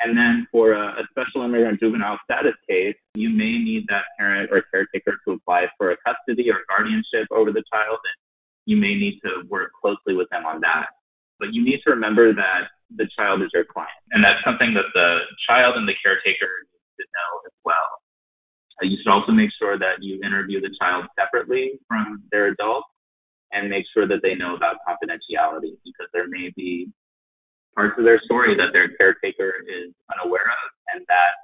And 0.00 0.16
then 0.16 0.46
for 0.52 0.72
a, 0.72 1.00
a, 1.00 1.04
special 1.08 1.42
immigrant 1.42 1.80
juvenile 1.80 2.20
status 2.24 2.52
case, 2.68 2.96
you 3.14 3.30
may 3.30 3.56
need 3.56 3.86
that 3.88 4.04
parent 4.18 4.52
or 4.52 4.62
caretaker 4.70 5.16
to 5.24 5.32
apply 5.32 5.72
for 5.78 5.90
a 5.90 5.96
custody 6.04 6.50
or 6.50 6.60
guardianship 6.68 7.26
over 7.32 7.50
the 7.50 7.64
child, 7.72 7.96
and 8.04 8.18
you 8.66 8.76
may 8.76 8.92
need 8.94 9.20
to 9.24 9.48
work 9.48 9.72
closely 9.80 10.12
with 10.12 10.28
them 10.28 10.44
on 10.44 10.60
that. 10.60 10.92
But 11.38 11.52
you 11.52 11.64
need 11.64 11.80
to 11.84 11.90
remember 11.90 12.32
that 12.32 12.72
the 12.94 13.08
child 13.18 13.42
is 13.42 13.50
your 13.52 13.64
client, 13.64 14.00
and 14.12 14.24
that's 14.24 14.40
something 14.44 14.72
that 14.74 14.88
the 14.94 15.26
child 15.48 15.76
and 15.76 15.86
the 15.88 15.98
caretaker 16.00 16.48
need 16.72 16.86
to 17.02 17.04
know 17.04 17.30
as 17.44 17.54
well. 17.64 17.90
Uh, 18.80 18.86
you 18.86 18.96
should 19.00 19.10
also 19.10 19.32
make 19.32 19.50
sure 19.58 19.78
that 19.78 20.00
you 20.00 20.20
interview 20.24 20.60
the 20.60 20.72
child 20.80 21.04
separately 21.18 21.80
from 21.88 22.22
their 22.32 22.48
adult 22.48 22.84
and 23.52 23.68
make 23.70 23.84
sure 23.92 24.08
that 24.08 24.20
they 24.22 24.34
know 24.34 24.56
about 24.56 24.76
confidentiality 24.88 25.76
because 25.84 26.08
there 26.12 26.28
may 26.28 26.52
be 26.56 26.88
parts 27.74 27.94
of 27.98 28.04
their 28.04 28.20
story 28.24 28.56
that 28.56 28.72
their 28.72 28.88
caretaker 28.96 29.60
is 29.68 29.92
unaware 30.16 30.48
of 30.48 30.68
and 30.94 31.04
that 31.08 31.36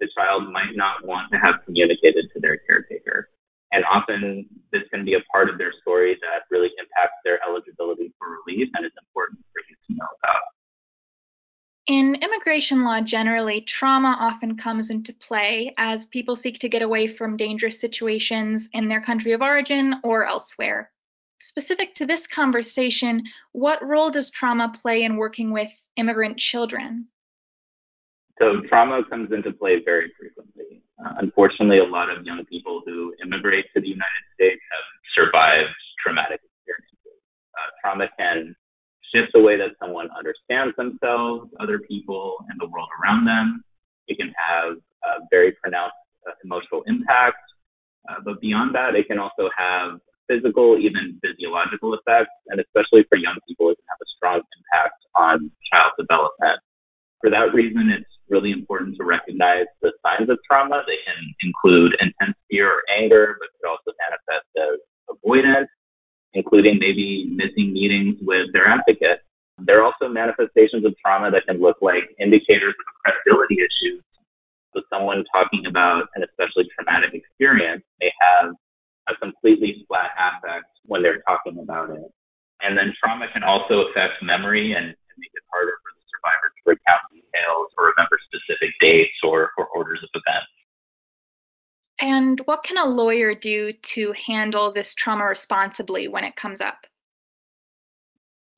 the 0.00 0.08
child 0.16 0.52
might 0.52 0.76
not 0.76 1.04
want 1.04 1.32
to 1.32 1.38
have 1.38 1.64
communicated 1.64 2.28
to 2.32 2.40
their 2.40 2.58
caretaker. 2.68 3.29
And 3.72 3.84
often 3.90 4.46
this 4.72 4.82
can 4.92 5.04
be 5.04 5.14
a 5.14 5.20
part 5.32 5.48
of 5.48 5.58
their 5.58 5.72
story 5.80 6.16
that 6.20 6.42
really 6.50 6.70
impacts 6.78 7.16
their 7.24 7.38
eligibility 7.48 8.12
for 8.18 8.38
relief 8.46 8.68
and 8.74 8.84
is 8.84 8.92
important 8.98 9.40
for 9.52 9.62
you 9.68 9.76
to 9.86 9.94
know 9.94 10.08
about. 10.22 10.42
In 11.86 12.16
immigration 12.16 12.84
law 12.84 13.00
generally, 13.00 13.62
trauma 13.62 14.16
often 14.20 14.56
comes 14.56 14.90
into 14.90 15.12
play 15.12 15.74
as 15.78 16.06
people 16.06 16.36
seek 16.36 16.58
to 16.60 16.68
get 16.68 16.82
away 16.82 17.14
from 17.16 17.36
dangerous 17.36 17.80
situations 17.80 18.68
in 18.72 18.88
their 18.88 19.00
country 19.00 19.32
of 19.32 19.42
origin 19.42 19.94
or 20.04 20.24
elsewhere 20.24 20.90
specific 21.42 21.94
to 21.96 22.06
this 22.06 22.26
conversation, 22.26 23.24
what 23.52 23.84
role 23.84 24.10
does 24.10 24.30
trauma 24.30 24.72
play 24.80 25.02
in 25.02 25.16
working 25.16 25.52
with 25.52 25.70
immigrant 25.96 26.38
children? 26.38 27.06
So, 28.38 28.60
trauma 28.68 29.02
comes 29.08 29.32
into 29.32 29.52
play 29.52 29.82
very 29.84 30.12
frequently. 30.18 30.82
Unfortunately, 31.20 31.78
a 31.78 31.84
lot 31.84 32.10
of 32.10 32.24
young 32.26 32.44
people 32.44 32.82
who 32.84 33.14
immigrate 33.24 33.66
to 33.74 33.80
the 33.80 33.88
United 33.88 34.24
States 34.34 34.60
have 34.70 34.86
survived 35.16 35.72
traumatic 36.04 36.40
experiences. 36.44 37.20
Uh, 37.56 37.68
trauma 37.80 38.06
can 38.18 38.54
shift 39.12 39.32
the 39.32 39.40
way 39.40 39.56
that 39.56 39.72
someone 39.80 40.08
understands 40.16 40.76
themselves, 40.76 41.48
other 41.58 41.80
people, 41.80 42.36
and 42.48 42.60
the 42.60 42.68
world 42.68 42.88
around 43.00 43.24
them. 43.24 43.64
It 44.08 44.18
can 44.18 44.32
have 44.36 44.76
a 45.04 45.24
very 45.30 45.52
pronounced 45.52 45.96
uh, 46.28 46.36
emotional 46.44 46.82
impact. 46.86 47.40
Uh, 48.08 48.20
but 48.24 48.40
beyond 48.40 48.74
that, 48.74 48.94
it 48.94 49.08
can 49.08 49.18
also 49.18 49.48
have 49.56 50.00
physical, 50.28 50.78
even 50.78 51.18
physiological 51.24 51.94
effects, 51.94 52.32
and 52.48 52.60
especially 52.60 53.04
for 53.08 53.16
young 53.16 53.36
people, 53.48 53.70
it 53.70 53.76
can 53.80 53.88
have 53.88 54.00
a 54.00 54.10
strong 54.16 54.38
impact 54.38 55.00
on 55.16 55.50
child 55.72 55.92
development. 55.98 56.60
For 57.20 57.30
that 57.30 57.52
reason, 57.52 57.90
it's 57.90 58.08
really 58.30 58.52
important 58.52 58.96
to 58.96 59.04
recognize 59.04 59.66
the 59.82 59.92
signs 60.04 60.30
of 60.30 60.38
trauma. 60.46 60.82
They 60.86 60.98
can 61.04 61.18
include 61.42 61.96
intense 62.00 62.36
fear 62.48 62.68
or 62.70 62.82
anger, 62.88 63.36
but 63.38 63.48
could 63.58 63.68
also 63.68 63.90
manifest 63.98 64.48
as 64.56 64.78
avoidance, 65.10 65.68
including 66.32 66.78
maybe 66.78 67.26
missing 67.30 67.72
meetings 67.72 68.16
with 68.22 68.52
their 68.52 68.66
advocate. 68.66 69.20
There 69.58 69.80
are 69.80 69.84
also 69.84 70.08
manifestations 70.08 70.86
of 70.86 70.94
trauma 71.04 71.30
that 71.30 71.44
can 71.46 71.60
look 71.60 71.76
like 71.82 72.08
indicators 72.18 72.74
of 72.74 72.86
credibility 73.04 73.58
issues. 73.60 74.00
So 74.72 74.80
someone 74.88 75.24
talking 75.34 75.66
about 75.66 76.08
an 76.14 76.22
especially 76.22 76.70
traumatic 76.72 77.12
experience 77.12 77.82
may 78.00 78.10
have 78.22 78.54
a 79.10 79.16
completely 79.18 79.84
flat 79.88 80.14
affect 80.16 80.70
when 80.86 81.02
they're 81.02 81.20
talking 81.26 81.58
about 81.58 81.90
it. 81.90 82.08
And 82.62 82.78
then 82.78 82.94
trauma 83.02 83.26
can 83.32 83.42
also 83.42 83.90
affect 83.90 84.22
memory 84.22 84.72
and, 84.72 84.94
make 85.20 85.36
it 85.36 85.44
harder 85.52 85.76
for 85.84 85.99
survivor 86.20 86.52
to 86.52 86.60
recount 86.76 87.02
details 87.08 87.72
or 87.80 87.96
remember 87.96 88.20
specific 88.28 88.70
dates 88.80 89.16
or, 89.24 89.50
or 89.56 89.66
orders 89.72 90.00
of 90.04 90.10
events. 90.12 90.52
And 92.00 92.40
what 92.46 92.62
can 92.64 92.78
a 92.78 92.86
lawyer 92.88 93.34
do 93.34 93.72
to 93.72 94.14
handle 94.26 94.72
this 94.72 94.94
trauma 94.94 95.24
responsibly 95.24 96.08
when 96.08 96.24
it 96.24 96.36
comes 96.36 96.60
up? 96.60 96.86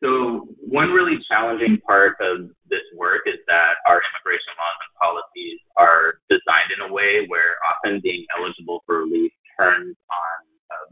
So, 0.02 0.50
one 0.58 0.90
really 0.90 1.18
challenging 1.30 1.78
part 1.86 2.18
of 2.20 2.50
this 2.66 2.82
work 2.96 3.22
is 3.26 3.38
that 3.46 3.78
our 3.86 4.02
immigration 4.02 4.50
laws 4.58 4.78
and 4.82 4.92
policies 4.98 5.58
are 5.78 6.18
designed 6.26 6.74
in 6.74 6.90
a 6.90 6.92
way 6.92 7.26
where 7.28 7.54
often 7.70 8.00
being 8.02 8.26
eligible 8.34 8.82
for 8.86 9.06
relief 9.06 9.30
turns 9.58 9.94
on 10.10 10.38
uh, 10.70 10.90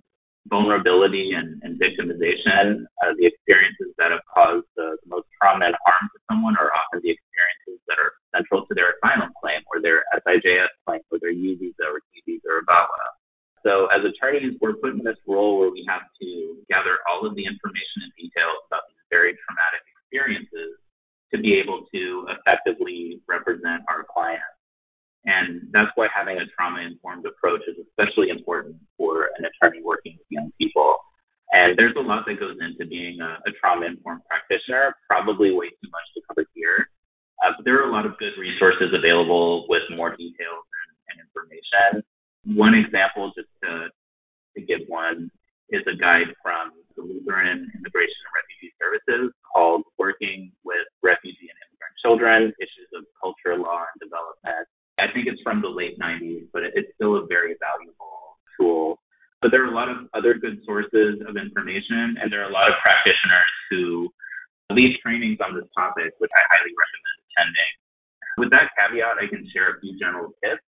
vulnerability 0.50 1.32
and, 1.32 1.62
and 1.62 1.78
victimization. 1.78 2.84
Uh, 3.00 3.14
the 3.16 3.24
experiences 3.24 3.94
that 3.96 4.10
have 4.10 4.26
caused 4.26 4.66
the, 4.74 4.98
the, 5.00 5.08
most 5.08 5.30
trauma 5.38 5.70
and 5.70 5.78
harm 5.86 6.04
to 6.10 6.18
someone 6.26 6.58
are 6.58 6.74
often 6.74 6.98
the 7.00 7.14
experiences 7.14 7.78
that 7.86 7.96
are 7.96 8.12
central 8.34 8.66
to 8.66 8.74
their 8.74 8.98
asylum 8.98 9.30
claim 9.38 9.62
or 9.70 9.78
their 9.80 10.02
SIJS 10.20 10.74
claim 10.84 11.00
or 11.08 11.22
their 11.22 11.32
U 11.32 11.56
visa 11.56 11.86
or 11.86 12.02
T 12.10 12.20
visa 12.26 12.50
or 12.50 12.66
VAWA. 12.66 13.06
So 13.62 13.86
as 13.94 14.02
attorneys, 14.02 14.58
we're 14.60 14.76
put 14.76 14.98
in 14.98 15.06
this 15.06 15.20
role 15.24 15.62
where 15.62 15.70
we 15.70 15.86
have 15.88 16.04
to 16.20 16.28
gather 16.68 16.98
all 17.06 17.24
of 17.24 17.38
the 17.38 17.46
information 17.46 18.04
and 18.04 18.12
details 18.18 18.60
about 18.66 18.90
these 18.90 19.06
very 19.08 19.38
traumatic 19.46 19.86
experiences 19.86 20.80
to 21.30 21.38
be 21.38 21.54
able 21.62 21.86
to 21.94 22.26
effectively 22.34 23.22
represent 23.28 23.86
our 23.86 24.02
clients. 24.02 24.58
And 25.24 25.68
that's 25.72 25.92
why 25.94 26.08
having 26.08 26.38
a 26.38 26.46
trauma 26.56 26.80
informed 26.80 27.26
approach 27.26 27.60
is 27.68 27.76
especially 27.76 28.30
important 28.30 28.76
for 28.96 29.28
an 29.36 29.44
attorney 29.44 29.82
working 29.84 30.16
with 30.16 30.26
young 30.30 30.50
people. 30.58 30.96
There's 31.76 31.96
a 31.96 32.04
lot 32.04 32.24
that 32.26 32.40
goes 32.40 32.56
into 32.60 32.86
being 32.86 33.20
a, 33.20 33.38
a 33.46 33.50
trauma 33.60 33.86
informed 33.86 34.22
practitioner, 34.26 34.96
probably 35.06 35.50
way 35.50 35.68
too 35.68 35.90
much 35.90 36.06
to 36.14 36.20
cover 36.28 36.44
here. 36.54 36.88
Uh, 37.42 37.56
but 37.56 37.64
there 37.64 37.80
are 37.80 37.88
a 37.88 37.92
lot 37.92 38.04
of 38.04 38.18
good 38.18 38.36
resources 38.38 38.92
available 38.92 39.66
with 39.68 39.82
more 39.94 40.10
details 40.16 40.64
and, 40.64 40.90
and 41.08 41.16
information. 41.24 42.04
One 42.44 42.74
example, 42.74 43.32
just 43.36 43.48
to, 43.64 43.88
to 44.56 44.60
give 44.60 44.86
one, 44.88 45.30
is 45.70 45.82
a 45.86 45.96
guide 45.96 46.34
from 46.42 46.74
the 46.96 47.02
Lutheran 47.02 47.70
Immigration 47.72 48.20
and 48.26 48.34
Refugee 48.34 48.74
Services 48.76 49.32
called 49.46 49.86
Working 49.96 50.52
with 50.66 50.84
Refugee 51.00 51.48
and 51.48 51.58
Immigrant 51.70 51.94
Children, 52.02 52.40
Issues 52.58 52.90
of 52.92 53.06
Culture, 53.22 53.56
Law, 53.56 53.86
and 53.86 53.98
Development 54.02 54.66
I 55.00 55.08
think 55.12 55.26
it's 55.26 55.40
from 55.40 55.62
the 55.64 55.68
late 55.72 55.98
90s, 55.98 56.52
but 56.52 56.62
it's 56.62 56.92
still 56.94 57.16
a 57.16 57.24
very 57.26 57.56
valuable. 57.56 57.89
But 59.40 59.50
there 59.50 59.64
are 59.64 59.72
a 59.72 59.74
lot 59.74 59.88
of 59.88 60.04
other 60.12 60.36
good 60.36 60.60
sources 60.68 61.20
of 61.24 61.36
information, 61.40 62.20
and 62.20 62.28
there 62.28 62.44
are 62.44 62.50
a 62.50 62.52
lot 62.52 62.68
of 62.68 62.76
practitioners 62.84 63.52
who 63.72 64.12
lead 64.70 65.00
trainings 65.00 65.40
on 65.40 65.56
this 65.56 65.64
topic, 65.72 66.12
which 66.20 66.30
I 66.36 66.42
highly 66.52 66.72
recommend 66.76 67.16
attending. 67.24 67.72
With 68.36 68.50
that 68.52 68.70
caveat, 68.76 69.16
I 69.16 69.26
can 69.32 69.48
share 69.48 69.72
a 69.72 69.80
few 69.80 69.96
general 69.98 70.36
tips. 70.44 70.60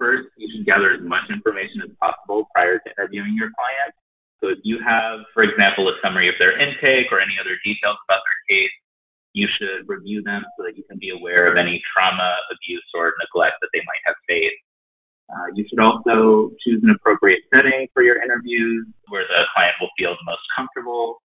First, 0.00 0.32
you 0.40 0.48
should 0.50 0.66
gather 0.66 0.90
as 0.90 1.04
much 1.04 1.28
information 1.30 1.84
as 1.84 1.92
possible 2.00 2.48
prior 2.56 2.80
to 2.80 2.88
interviewing 2.96 3.36
your 3.36 3.52
client. 3.54 3.92
So 4.42 4.48
if 4.50 4.58
you 4.64 4.80
have, 4.82 5.28
for 5.32 5.44
example, 5.44 5.86
a 5.88 5.94
summary 6.02 6.28
of 6.28 6.34
their 6.40 6.56
intake 6.58 7.12
or 7.12 7.20
any 7.20 7.36
other 7.38 7.60
details 7.62 7.96
about 8.08 8.24
their 8.24 8.40
case, 8.48 8.74
You 9.34 9.50
should 9.58 9.90
review 9.90 10.22
them 10.22 10.46
so 10.56 10.62
that 10.62 10.78
you 10.78 10.84
can 10.86 10.96
be 11.02 11.10
aware 11.10 11.50
of 11.50 11.58
any 11.58 11.82
trauma, 11.90 12.38
abuse, 12.54 12.86
or 12.94 13.18
neglect 13.18 13.58
that 13.60 13.68
they 13.74 13.82
might 13.82 14.04
have 14.06 14.14
faced. 14.30 14.63
Uh, 15.34 15.50
you 15.54 15.66
should 15.66 15.82
also 15.82 16.54
choose 16.62 16.78
an 16.86 16.94
appropriate 16.94 17.42
setting 17.50 17.90
for 17.90 18.06
your 18.06 18.22
interviews 18.22 18.86
where 19.10 19.26
the 19.26 19.42
client 19.50 19.74
will 19.82 19.90
feel 19.98 20.14
the 20.14 20.26
most 20.30 20.46
comfortable. 20.54 21.18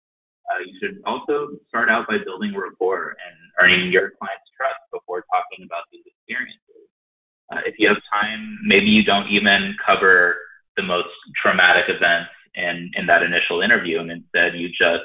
Uh, 0.47 0.63
you 0.63 0.71
should 0.79 1.03
also 1.03 1.59
start 1.67 1.91
out 1.91 2.07
by 2.07 2.15
building 2.23 2.55
rapport 2.55 3.19
and 3.19 3.35
earning 3.59 3.91
your 3.91 4.15
client's 4.15 4.47
trust 4.55 4.79
before 4.95 5.27
talking 5.27 5.67
about 5.67 5.83
these 5.91 6.07
experiences. 6.07 6.87
Uh, 7.51 7.59
if 7.67 7.75
you 7.75 7.87
have 7.91 7.99
time, 8.07 8.55
maybe 8.63 8.87
you 8.87 9.03
don't 9.03 9.27
even 9.27 9.75
cover 9.83 10.39
the 10.79 10.83
most 10.83 11.11
traumatic 11.35 11.91
events 11.91 12.31
in, 12.55 12.91
in 12.95 13.11
that 13.11 13.27
initial 13.27 13.59
interview 13.59 13.99
and 13.99 14.07
instead 14.07 14.55
you 14.55 14.71
just 14.71 15.03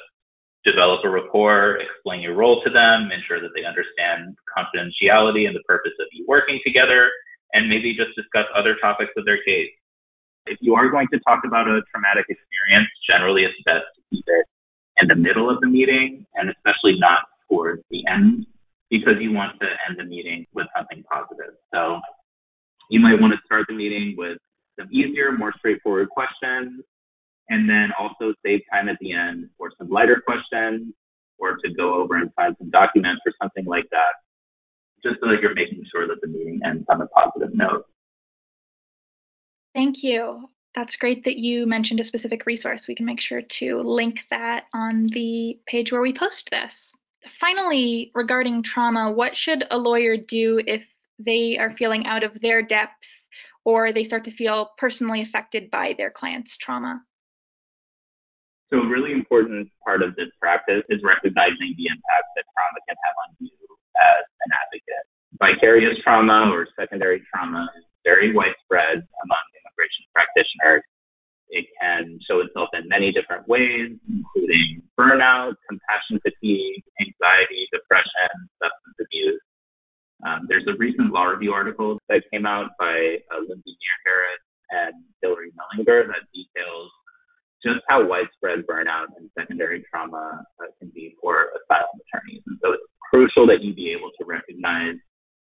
develop 0.62 1.02
a 1.02 1.10
rapport, 1.10 1.82
explain 1.82 2.22
your 2.22 2.38
role 2.38 2.62
to 2.62 2.70
them, 2.70 3.10
ensure 3.10 3.42
that 3.42 3.50
they 3.50 3.66
understand 3.66 4.38
confidentiality 4.46 5.50
and 5.50 5.58
the 5.58 5.64
purpose 5.66 5.94
of 5.98 6.06
you 6.14 6.24
working 6.28 6.60
together, 6.62 7.10
and 7.52 7.68
maybe 7.68 7.94
just 7.94 8.14
discuss 8.16 8.46
other 8.56 8.76
topics 8.80 9.12
of 9.16 9.24
their 9.24 9.42
case. 9.44 9.70
If 10.46 10.58
you 10.60 10.74
are 10.74 10.88
going 10.90 11.08
to 11.12 11.20
talk 11.20 11.44
about 11.44 11.68
a 11.68 11.82
traumatic 11.90 12.26
experience, 12.28 12.88
generally 13.08 13.44
it's 13.44 13.54
best 13.64 13.84
to 13.94 14.02
keep 14.10 14.24
it 14.26 14.46
in 15.00 15.08
the 15.08 15.14
middle 15.14 15.48
of 15.48 15.60
the 15.60 15.68
meeting 15.68 16.26
and 16.34 16.50
especially 16.50 16.98
not 16.98 17.20
towards 17.48 17.82
the 17.90 18.04
end 18.08 18.46
because 18.90 19.14
you 19.20 19.32
want 19.32 19.58
to 19.60 19.66
end 19.88 19.98
the 19.98 20.04
meeting 20.04 20.46
with 20.52 20.66
something 20.76 21.04
positive. 21.10 21.54
So 21.72 22.00
you 22.90 23.00
might 23.00 23.20
want 23.20 23.32
to 23.32 23.38
start 23.44 23.66
the 23.68 23.74
meeting 23.74 24.14
with 24.16 24.38
some 24.78 24.88
easier, 24.92 25.32
more 25.32 25.52
straightforward 25.58 26.08
questions 26.10 26.82
and 27.48 27.68
then 27.68 27.90
also 27.98 28.34
save 28.44 28.60
time 28.72 28.88
at 28.88 28.96
the 29.00 29.12
end 29.12 29.48
for 29.58 29.70
some 29.78 29.88
lighter 29.88 30.22
questions 30.24 30.92
or 31.38 31.56
to 31.64 31.74
go 31.74 31.94
over 31.94 32.16
and 32.16 32.32
find 32.34 32.54
some 32.58 32.70
documents 32.70 33.22
or 33.26 33.32
something 33.40 33.64
like 33.64 33.84
that, 33.90 34.21
just 35.02 35.20
so 35.20 35.28
that 35.28 35.40
you're 35.40 35.54
making 35.54 35.84
sure 35.90 36.06
that 36.06 36.20
the 36.20 36.28
meeting 36.28 36.60
ends 36.64 36.84
on 36.88 37.00
a 37.00 37.06
positive 37.08 37.54
note. 37.54 37.86
Thank 39.74 40.02
you. 40.02 40.48
That's 40.74 40.96
great 40.96 41.24
that 41.24 41.36
you 41.36 41.66
mentioned 41.66 42.00
a 42.00 42.04
specific 42.04 42.46
resource. 42.46 42.88
We 42.88 42.94
can 42.94 43.06
make 43.06 43.20
sure 43.20 43.42
to 43.42 43.82
link 43.82 44.20
that 44.30 44.64
on 44.72 45.06
the 45.08 45.58
page 45.66 45.92
where 45.92 46.00
we 46.00 46.14
post 46.14 46.48
this. 46.50 46.94
Finally, 47.40 48.10
regarding 48.14 48.62
trauma, 48.62 49.10
what 49.10 49.36
should 49.36 49.64
a 49.70 49.76
lawyer 49.76 50.16
do 50.16 50.62
if 50.66 50.82
they 51.18 51.58
are 51.58 51.76
feeling 51.76 52.06
out 52.06 52.22
of 52.22 52.40
their 52.40 52.62
depth 52.62 53.04
or 53.64 53.92
they 53.92 54.02
start 54.02 54.24
to 54.24 54.32
feel 54.32 54.70
personally 54.78 55.20
affected 55.20 55.70
by 55.70 55.94
their 55.96 56.10
client's 56.10 56.56
trauma? 56.56 57.02
So 58.70 58.78
a 58.78 58.88
really 58.88 59.12
important 59.12 59.68
part 59.84 60.02
of 60.02 60.16
this 60.16 60.28
practice 60.40 60.82
is 60.88 61.00
recognizing 61.04 61.74
the 61.76 61.86
impact 61.86 62.28
that 62.34 62.44
trauma 62.56 62.80
can 62.88 62.96
have 63.04 63.14
on 63.28 63.36
you 63.38 63.61
as 64.02 64.22
an 64.42 64.50
advocate. 64.50 65.06
Vicarious 65.38 65.96
trauma 66.02 66.50
or 66.52 66.66
secondary 66.78 67.22
trauma 67.30 67.68
is 67.78 67.84
very 68.04 68.34
widespread 68.34 68.98
among 68.98 69.44
immigration 69.58 70.04
practitioners. 70.12 70.82
It 71.52 71.66
can 71.80 72.18
show 72.26 72.40
itself 72.40 72.70
in 72.72 72.88
many 72.88 73.12
different 73.12 73.46
ways, 73.46 73.92
including 74.08 74.82
burnout, 74.98 75.54
compassion 75.68 76.18
fatigue, 76.24 76.82
anxiety, 77.00 77.68
depression, 77.72 78.48
substance 78.56 78.98
abuse. 78.98 79.42
Um, 80.24 80.46
there's 80.48 80.64
a 80.68 80.76
recent 80.78 81.12
law 81.12 81.28
review 81.28 81.52
article 81.52 81.98
that 82.08 82.22
came 82.32 82.46
out 82.46 82.70
by 82.78 83.20
uh, 83.28 83.42
Lindsay 83.42 83.74
Muir 83.74 83.98
Harris 84.06 84.42
and 84.70 84.94
Hillary 85.20 85.52
Mellinger 85.52 86.06
that 86.08 86.24
details 86.32 86.90
just 87.62 87.80
how 87.88 88.06
widespread 88.06 88.66
burnout 88.66 89.14
and 89.16 89.30
secondary 89.38 89.84
trauma 89.90 90.42
uh, 90.60 90.70
can 90.78 90.90
be 90.94 91.14
for 91.20 91.52
asylum 91.58 92.00
attorneys. 92.00 92.42
And 92.46 92.58
so 92.62 92.72
it's 92.72 92.82
crucial 93.12 93.46
that 93.46 93.62
you 93.62 93.74
be 93.74 93.92
able 93.92 94.10
to 94.18 94.24
recognize 94.24 94.96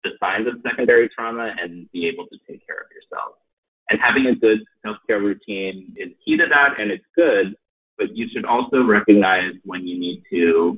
the 0.03 0.12
signs 0.20 0.48
of 0.48 0.55
secondary 0.67 1.10
trauma 1.15 1.55
and 1.62 1.89
be 1.91 2.08
able 2.08 2.27
to 2.27 2.38
take 2.48 2.65
care 2.67 2.75
of 2.84 2.91
yourself. 2.91 3.36
And 3.89 4.00
having 4.01 4.27
a 4.27 4.35
good 4.35 4.59
self-care 4.85 5.20
routine 5.20 5.96
is 5.96 6.09
key 6.25 6.37
to 6.37 6.46
that 6.50 6.81
and 6.81 6.92
it's 6.92 7.05
good, 7.16 7.55
but 7.98 8.16
you 8.16 8.27
should 8.33 8.46
also 8.46 8.83
recognize 8.83 9.53
when 9.64 9.87
you 9.87 10.00
need 10.00 10.24
to 10.31 10.77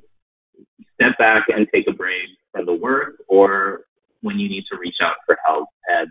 step 0.93 1.17
back 1.17 1.45
and 1.49 1.67
take 1.73 1.85
a 1.87 1.93
break 1.93 2.29
from 2.51 2.65
the 2.65 2.73
work 2.73 3.15
or 3.27 3.81
when 4.21 4.37
you 4.39 4.47
need 4.49 4.65
to 4.71 4.77
reach 4.77 4.97
out 5.01 5.15
for 5.25 5.37
help 5.45 5.69
and 5.87 6.09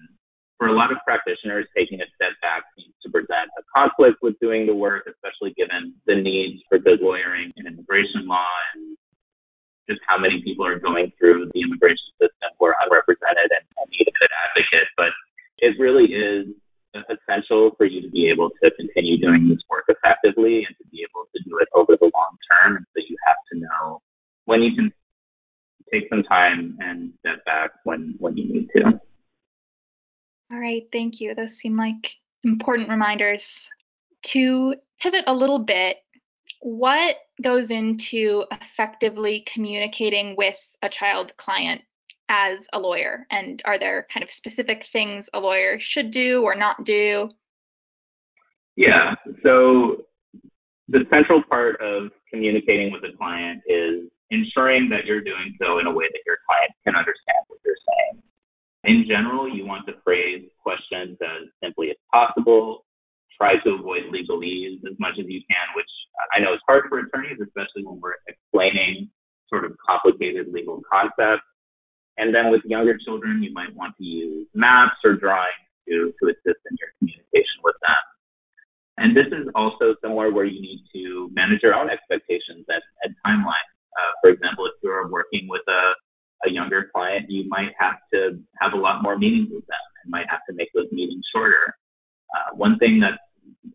for 0.59 0.69
a 0.69 0.73
lot 0.73 0.93
of 0.93 0.99
practitioners, 1.05 1.67
taking 1.77 2.01
a 2.01 2.07
step 2.15 2.33
back 2.41 2.63
seems 2.79 2.95
to 3.03 3.11
present 3.11 3.51
a 3.59 3.63
conflict 3.75 4.19
with 4.23 4.39
doing 4.41 4.67
the 4.67 4.75
work, 4.75 5.03
especially 5.11 5.53
given 5.57 5.95
the 6.07 6.15
needs 6.15 6.63
for 6.69 6.79
good 6.79 7.01
lawyering 7.01 7.53
in 7.57 7.67
immigration 7.67 8.27
law 8.27 8.47
and 8.75 8.97
just 9.89 10.01
how 10.07 10.19
many 10.19 10.43
people 10.43 10.67
are 10.67 10.79
going 10.79 11.13
through 11.19 11.51
the 11.53 11.61
immigration 11.61 12.11
system 12.21 12.51
who 12.59 12.67
are 12.67 12.77
unrepresented 12.83 13.51
and, 13.51 13.65
need 13.91 14.09
a 14.09 14.17
good 14.19 14.31
advocate. 14.49 14.89
But 14.97 15.13
it 15.59 15.79
really 15.79 16.13
is 16.13 16.47
essential 17.11 17.73
for 17.77 17.87
you 17.87 18.01
to 18.03 18.11
be 18.11 18.29
able 18.31 18.51
to 18.63 18.71
continue 18.73 19.19
doing 19.19 19.49
this 19.49 19.59
work 19.69 19.85
effectively 19.89 20.65
and 20.67 20.75
to 20.79 20.85
be 20.91 21.05
able 21.05 21.27
to 21.35 21.43
do 21.45 21.59
it 21.59 21.69
over 21.75 21.97
the 22.01 22.11
long 22.15 22.37
term. 22.51 22.77
And 22.77 22.87
so 22.95 23.03
you 23.07 23.17
have 23.27 23.37
to 23.53 23.59
know 23.59 24.01
when 24.47 24.63
you 24.63 24.75
can 24.75 24.93
take 25.93 26.09
some 26.09 26.23
time 26.23 26.77
and 26.81 27.13
step 27.21 27.45
back 27.45 27.71
when, 27.85 28.15
when 28.19 28.37
you 28.37 28.47
need 28.47 28.69
to. 28.77 29.01
All 30.53 30.59
right, 30.59 30.85
thank 30.93 31.21
you. 31.21 31.35
Those 31.35 31.57
seem 31.57 31.77
like 31.77 32.15
important 32.43 32.89
reminders. 32.89 33.69
To 34.29 34.75
pivot 35.01 35.25
a 35.27 35.35
little 35.35 35.59
bit, 35.59 35.99
what 36.65 37.17
goes 37.43 37.71
into 37.71 38.43
effectively 38.51 39.45
communicating 39.53 40.35
with 40.35 40.57
a 40.81 40.89
child 40.89 41.37
client 41.37 41.83
as 42.31 42.67
a 42.73 42.79
lawyer? 42.79 43.27
And 43.31 43.61
are 43.67 43.79
there 43.79 44.07
kind 44.11 44.25
of 44.25 44.33
specific 44.33 44.87
things 44.91 45.29
a 45.35 45.41
lawyer 45.41 45.79
should 45.79 46.11
do 46.11 46.41
or 46.43 46.55
not 46.55 46.83
do? 46.83 47.29
Yeah, 48.77 49.15
so 49.43 50.07
the 50.89 51.05
central 51.11 51.43
part 51.51 51.83
of 51.83 52.09
communicating 52.33 52.93
with 52.93 53.05
a 53.05 53.15
client 53.15 53.61
is 53.67 54.09
ensuring 54.31 54.89
that 54.89 55.05
you're 55.05 55.21
doing 55.21 55.55
so 55.61 55.81
in 55.81 55.87
a 55.87 55.93
way 55.93 56.07
that 56.11 56.23
your 56.25 56.39
client 56.49 56.73
can 56.83 56.97
understand 56.97 57.45
what 57.49 57.61
you're 57.63 57.77
saying. 57.77 58.23
In 58.85 59.05
general, 59.07 59.55
you 59.55 59.67
want 59.67 59.87
to 59.89 59.93
phrase 60.03 60.49
questions 60.63 61.19
as 61.21 61.47
simply 61.63 61.91
as 61.91 61.97
possible. 62.11 62.84
Try 63.37 63.59
to 63.65 63.71
avoid 63.75 64.11
legalese 64.13 64.81
as 64.87 64.97
much 64.99 65.19
as 65.19 65.27
you 65.27 65.41
can, 65.51 65.67
which 65.75 65.91
I 66.35 66.41
know 66.41 66.55
is 66.55 66.61
hard 66.67 66.85
for 66.89 66.99
attorneys, 66.99 67.41
especially 67.43 67.85
when 67.85 68.01
we're 68.01 68.15
explaining 68.29 69.11
sort 69.49 69.65
of 69.65 69.77
complicated 69.83 70.49
legal 70.53 70.83
concepts. 70.91 71.47
And 72.17 72.35
then 72.35 72.51
with 72.51 72.63
younger 72.65 72.97
children, 72.97 73.43
you 73.43 73.53
might 73.53 73.75
want 73.75 73.97
to 73.99 74.05
use 74.05 74.47
maps 74.55 75.03
or 75.05 75.15
drawings 75.15 75.67
to, 75.89 76.15
to 76.23 76.31
assist 76.31 76.63
in 76.71 76.79
your 76.79 76.95
communication 76.99 77.59
with 77.63 77.75
them. 77.83 78.03
And 78.99 79.17
this 79.17 79.27
is 79.35 79.51
also 79.59 79.99
somewhere 80.01 80.31
where 80.31 80.47
you 80.47 80.63
need 80.63 80.87
to 80.95 81.29
manage 81.35 81.67
your 81.67 81.75
own 81.75 81.91
expectations 81.91 82.65
and, 82.71 82.83
and 83.03 83.15
timelines. 83.27 83.75
Uh, 83.99 84.15
for 84.23 84.31
example, 84.31 84.67
if 84.67 84.79
you're 84.83 85.11
working 85.11 85.47
with 85.51 85.67
a 85.67 85.93
a 86.47 86.51
younger 86.51 86.91
client, 86.95 87.27
you 87.29 87.49
might 87.49 87.73
have 87.79 87.97
to 88.13 88.39
have 88.61 88.73
a 88.73 88.77
lot 88.77 89.03
more 89.03 89.19
meetings 89.19 89.49
with 89.51 89.67
them 89.67 89.85
and 90.03 90.11
might 90.11 90.27
have 90.29 90.41
to 90.49 90.55
make 90.55 90.69
those 90.75 90.91
meetings 90.93 91.25
shorter. 91.35 91.77
Uh, 92.35 92.57
one 92.57 92.79
thing 92.79 93.01
that's 93.01 93.21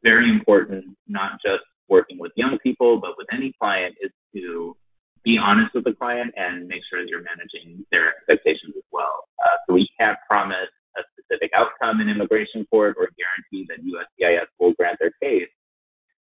very 0.03 0.29
important, 0.29 0.85
not 1.07 1.33
just 1.43 1.63
working 1.87 2.19
with 2.19 2.31
young 2.35 2.57
people, 2.61 2.99
but 2.99 3.11
with 3.17 3.27
any 3.33 3.53
client, 3.59 3.95
is 4.01 4.11
to 4.35 4.75
be 5.23 5.37
honest 5.37 5.73
with 5.73 5.83
the 5.83 5.93
client 5.93 6.33
and 6.37 6.67
make 6.67 6.81
sure 6.89 7.01
that 7.01 7.09
you're 7.09 7.23
managing 7.23 7.85
their 7.91 8.09
expectations 8.09 8.73
as 8.77 8.83
well. 8.91 9.27
Uh, 9.45 9.57
so 9.67 9.73
we 9.73 9.87
can't 9.99 10.17
promise 10.27 10.71
a 10.97 11.01
specific 11.13 11.51
outcome 11.55 12.01
in 12.01 12.09
immigration 12.09 12.65
court 12.69 12.95
or 12.97 13.09
guarantee 13.17 13.67
that 13.67 13.83
USCIS 13.83 14.47
will 14.59 14.73
grant 14.73 14.97
their 14.99 15.11
case. 15.21 15.49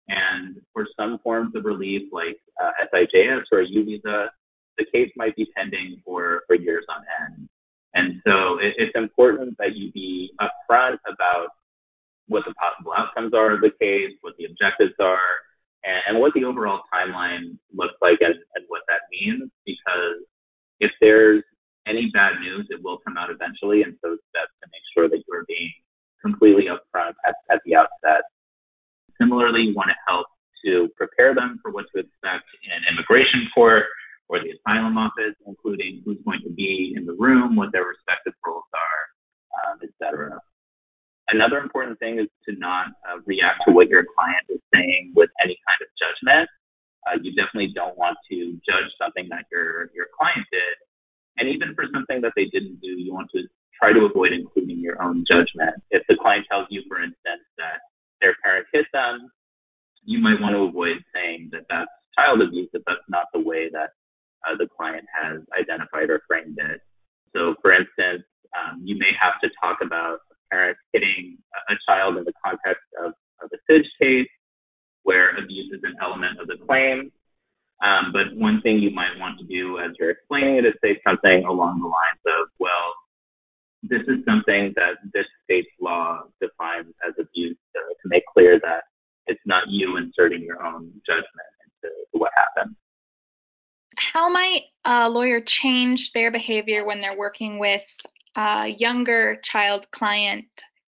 And 0.08 0.62
for 0.74 0.88
some 0.98 1.20
forms 1.24 1.56
of 1.56 1.66
relief 1.66 2.04
like 2.12 2.38
uh, 2.62 2.72
SIJS 2.94 3.44
or 3.52 3.60
a 3.60 3.68
U 3.68 3.86
visa, 3.86 4.32
the 4.78 4.86
case 4.94 5.12
might 5.16 5.36
be 5.36 5.48
pending 5.56 6.02
for, 6.06 6.44
for 6.48 6.56
years 6.56 6.86
on 6.90 7.04
end. 7.26 7.50
And 7.94 8.22
so 8.26 8.60
it, 8.60 8.74
it's 8.78 8.96
important 8.96 9.58
that 9.58 9.76
you 9.76 9.92
be 9.92 10.32
upfront 10.40 10.98
about 11.08 11.50
what 12.28 12.44
the 12.46 12.54
possible 12.56 12.94
outcomes 12.96 13.34
are 13.34 13.54
of 13.54 13.62
the 13.62 13.72
case, 13.80 14.16
what 14.22 14.36
the 14.38 14.46
objectives 14.46 14.96
are, 15.00 15.32
and, 15.84 16.00
and 16.08 16.14
what 16.20 16.34
the 16.34 16.44
overall 16.44 16.82
timeline 16.94 17.58
looks 17.74 17.96
like 18.02 18.20
and, 18.22 18.36
and 18.56 18.66
what 18.68 18.82
that 18.88 19.08
means. 19.12 19.50
Because 19.66 20.24
if 20.80 20.92
there's 21.02 21.44
any 21.88 22.12
bad 22.14 22.40
news, 22.40 22.68
it 22.70 22.84
will 22.84 23.00
come 23.00 23.18
out 23.18 23.32
eventually. 23.32 23.84
And 23.84 23.96
so 24.04 24.14
it's 24.14 24.28
best 24.34 24.52
to 24.64 24.68
make 24.72 24.84
sure 24.94 25.08
that 25.10 25.24
you're 25.28 25.46
being 25.48 25.72
completely 26.22 26.68
upfront 26.68 27.16
at, 27.26 27.36
at 27.50 27.62
the 27.66 27.76
outset. 27.76 28.28
Similarly, 29.20 29.72
you 29.72 29.76
want 29.76 29.90
to 29.90 29.98
help 30.08 30.28
to 30.66 30.90
prepare 30.98 31.34
them 31.34 31.60
for 31.62 31.72
what 31.72 31.86
to 31.96 32.02
expect 32.02 32.46
in 32.64 32.78
immigration 32.92 33.48
court 33.54 33.86
or 34.28 34.40
the 34.40 34.52
asylum 34.52 34.98
office, 34.98 35.36
including 35.48 36.02
who's 36.04 36.18
going 36.26 36.42
to 36.44 36.50
be 36.52 36.94
in 36.96 37.06
the 37.06 37.14
room, 37.14 37.56
what 37.56 37.72
their 37.72 37.86
respective 37.86 38.34
roles 38.46 38.68
are, 38.76 39.72
um, 39.72 39.80
etc. 39.82 40.42
Another 41.30 41.58
important 41.60 42.00
thing 42.00 42.20
is 42.20 42.28
to 42.48 42.56
not 42.58 42.88
uh, 43.04 43.20
react 43.26 43.64
to 43.68 43.74
what 43.74 43.90
your 43.90 44.04
client 44.16 44.46
is 44.50 44.62
saying 44.74 45.12
with 45.16 45.30
any 45.44 45.60
kind 45.68 45.80
of 45.84 45.90
judgment. 46.00 46.50
Uh, 47.04 47.20
you 47.22 47.36
definitely 47.36 47.72
don't 47.76 47.98
want 47.98 48.18
to 48.32 48.60
judge 48.68 48.90
something 49.00 49.28
that 49.30 49.46
your 49.52 49.92
your 49.96 50.08
client 50.16 50.48
did, 50.52 50.76
and 51.38 51.48
even 51.48 51.76
for 51.76 51.86
something 51.94 52.22
that 52.22 52.34
they 52.36 52.46
didn't 52.46 52.80
do, 52.82 52.88
you 52.88 53.14
want 53.14 53.30
to 53.32 53.44
try 53.80 53.94
to 53.94 54.08
avoid 54.08 54.32
including 54.34 54.80
your 54.80 55.02
own 55.02 55.24
judgment. 55.28 55.76
If 55.92 56.04
the 56.08 56.16
client 56.20 56.46
tells 56.50 56.68
you, 56.70 56.84
for 56.88 56.98
instance, 56.98 57.44
that 57.58 57.84
their 58.22 58.36
parent 58.44 58.68
hit 58.74 58.86
them, 58.94 59.30
you 60.04 60.20
might 60.20 60.40
want 60.42 60.56
to 60.56 60.64
avoid 60.64 61.04
saying 61.14 61.50
that 61.52 61.68
that's 61.70 61.92
child 62.18 62.42
abuse 62.42 62.70
if 62.74 62.82
that's 62.88 63.06
not 63.08 63.28
the 63.34 63.40
way 63.40 63.70
that 63.72 63.92
uh, 64.48 64.56
the 64.58 64.68
client 64.76 65.06
has 65.14 65.42
identified 65.60 66.10
or 66.10 66.22
framed 66.28 66.58
it. 66.58 66.82
So, 67.36 67.56
for 67.62 67.72
instance, 67.72 68.24
um, 68.58 68.82
you 68.84 68.98
may 68.98 69.12
have 69.22 69.40
to 69.44 69.50
talk 69.62 69.80
about 69.84 70.20
a 70.52 70.56
parent 70.56 70.78
hitting 70.94 71.38
a 71.70 71.74
child 71.88 72.18
in 72.18 72.24
the 72.24 72.34
context 72.44 72.84
of, 73.04 73.14
of 73.42 73.50
a 73.54 73.58
SIDGE 73.70 73.88
case 74.02 74.30
where 75.04 75.38
abuse 75.38 75.72
is 75.74 75.82
an 75.84 75.96
element 76.02 76.40
of 76.40 76.48
the 76.48 76.58
claim. 76.66 77.12
Um, 77.84 78.12
but 78.12 78.36
one 78.36 78.62
thing 78.62 78.80
you 78.80 78.90
might 78.90 79.18
want 79.20 79.40
to 79.40 79.46
do 79.46 79.78
as 79.80 79.92
you're 80.00 80.10
explaining 80.10 80.56
it 80.56 80.66
is 80.66 80.74
say 80.84 81.00
something 81.06 81.46
along 81.46 81.80
the 81.80 81.88
lines 81.88 82.22
of, 82.26 82.50
well, 82.60 82.94
this 83.84 84.02
is 84.08 84.26
something 84.26 84.74
that 84.76 84.98
this 85.14 85.26
state's 85.44 85.70
law 85.80 86.24
defines 86.42 86.94
as 87.08 87.14
abuse 87.20 87.58
to, 87.76 87.80
to 87.80 88.06
make 88.06 88.24
clear 88.34 88.60
that 88.60 88.84
it's 89.28 89.40
not 89.46 89.64
you 89.70 89.98
inserting 89.98 90.42
your 90.42 90.66
own 90.66 90.92
judgment 91.06 91.28
into 91.84 91.94
what 92.14 92.32
happened. 92.36 92.76
How 93.98 94.30
might 94.30 94.64
a 94.86 95.10
lawyer 95.10 95.42
change 95.42 96.12
their 96.14 96.32
behavior 96.32 96.86
when 96.86 97.00
they're 97.00 97.18
working 97.18 97.60
with 97.60 97.82
a 98.38 98.70
younger 98.78 99.42
child 99.44 99.90
client 99.92 100.46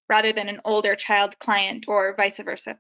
rather 0.08 0.32
than 0.32 0.48
an 0.48 0.62
older 0.64 0.96
child 0.96 1.38
client 1.40 1.86
or 1.88 2.14
vice 2.16 2.38
versa? 2.38 2.78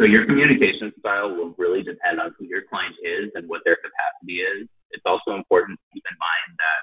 So 0.00 0.04
your 0.04 0.24
communication 0.24 0.92
style 0.98 1.36
will 1.36 1.54
really 1.58 1.82
depend 1.82 2.20
on 2.20 2.32
who 2.38 2.46
your 2.46 2.62
client 2.70 2.94
is 3.04 3.30
and 3.34 3.48
what 3.48 3.62
their 3.64 3.76
capacity 3.76 4.40
is. 4.40 4.68
It's 4.90 5.04
also 5.04 5.36
important 5.36 5.78
to 5.78 5.84
keep 5.92 6.04
in 6.08 6.16
mind 6.16 6.50
that 6.56 6.82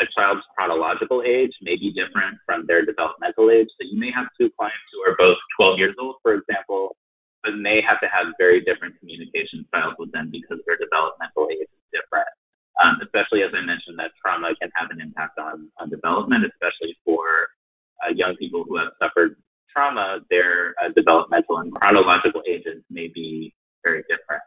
a 0.00 0.06
child's 0.16 0.46
chronological 0.56 1.20
age 1.26 1.52
may 1.60 1.76
be 1.76 1.92
different 1.92 2.38
from 2.46 2.64
their 2.64 2.86
developmental 2.86 3.50
age. 3.50 3.68
So 3.76 3.84
you 3.84 3.98
may 3.98 4.10
have 4.14 4.30
two 4.40 4.48
clients 4.56 4.88
who 4.94 5.04
are 5.04 5.16
both 5.18 5.36
12 5.60 5.78
years 5.78 5.96
old, 6.00 6.16
for 6.22 6.32
example, 6.32 6.96
but 7.42 7.58
may 7.58 7.82
have 7.82 8.00
to 8.00 8.08
have 8.08 8.32
very 8.38 8.62
different 8.62 8.96
communication 9.02 9.66
styles 9.68 9.98
with 9.98 10.14
them 10.14 10.30
because 10.30 10.62
their 10.64 10.78
developmental 10.78 11.50
age 11.52 11.68
is 11.68 11.84
different. 11.92 12.30
Um, 12.80 12.96
especially 13.04 13.44
as 13.44 13.52
I 13.52 13.60
mentioned, 13.60 13.98
that 14.00 14.16
trauma 14.16 14.56
can 14.56 14.72
have 14.74 14.88
an 14.88 15.00
impact 15.00 15.38
on, 15.38 15.68
on 15.76 15.90
development, 15.90 16.48
especially 16.48 16.96
for 17.04 17.52
uh, 18.00 18.12
young 18.16 18.34
people 18.40 18.64
who 18.64 18.78
have 18.80 18.96
suffered 18.96 19.36
trauma, 19.68 20.20
their 20.30 20.74
uh, 20.80 20.88
developmental 20.96 21.58
and 21.58 21.72
chronological 21.72 22.42
ages 22.48 22.82
may 22.90 23.08
be 23.12 23.52
very 23.84 24.02
different. 24.08 24.42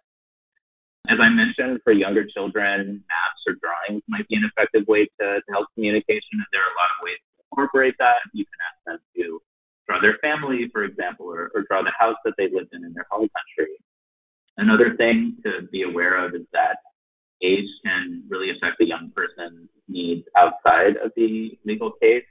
As 1.06 1.22
I 1.22 1.30
mentioned, 1.30 1.82
for 1.84 1.94
younger 1.94 2.26
children, 2.26 3.04
maps 3.06 3.42
or 3.46 3.54
drawings 3.62 4.02
might 4.10 4.28
be 4.28 4.36
an 4.38 4.46
effective 4.50 4.88
way 4.88 5.06
to, 5.22 5.26
to 5.38 5.50
help 5.54 5.68
communication. 5.76 6.42
And 6.42 6.50
there 6.50 6.62
are 6.66 6.74
a 6.74 6.78
lot 6.82 6.90
of 6.98 7.00
ways 7.06 7.22
to 7.22 7.46
incorporate 7.46 7.94
that. 8.00 8.26
You 8.34 8.46
can 8.46 8.60
ask 8.66 8.78
them 8.86 9.00
to 9.18 9.40
draw 9.86 10.02
their 10.02 10.18
family, 10.18 10.66
for 10.74 10.84
example, 10.84 11.30
or, 11.30 11.54
or 11.54 11.62
draw 11.70 11.84
the 11.86 11.94
house 11.94 12.18
that 12.26 12.34
they 12.38 12.50
lived 12.50 12.74
in 12.74 12.84
in 12.84 12.94
their 12.94 13.06
home 13.12 13.30
country. 13.30 13.78
Another 14.58 14.98
thing 14.98 15.38
to 15.46 15.68
be 15.70 15.84
aware 15.84 16.18
of 16.26 16.34
is 16.34 16.48
that 16.54 16.82
age 17.46 17.70
can 17.86 18.26
really 18.26 18.50
affect 18.50 18.82
a 18.82 18.88
young 18.90 19.14
person's 19.14 19.70
needs 19.88 20.26
outside 20.34 20.98
of 20.98 21.14
the 21.14 21.54
legal 21.66 21.94
case. 22.02 22.26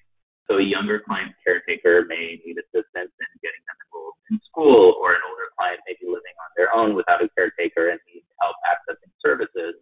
So 0.50 0.58
a 0.58 0.66
younger 0.66 1.00
client's 1.00 1.38
caretaker 1.46 2.04
may 2.10 2.42
need 2.42 2.58
assistance 2.58 3.14
in 3.14 3.30
getting 3.40 3.62
them 3.64 3.78
enrolled 3.86 4.18
in 4.28 4.36
school, 4.50 4.98
or 5.00 5.14
an 5.14 5.22
older 5.30 5.48
client 5.56 5.80
may 5.86 5.96
be 5.96 6.10
living 6.10 6.36
on 6.42 6.50
their 6.58 6.74
own 6.74 6.92
without 6.98 7.24
a 7.24 7.30
caretaker 7.32 7.88
and 7.94 8.00
needs 8.10 8.28
help 8.42 8.58
accessing 8.66 9.14
services. 9.22 9.78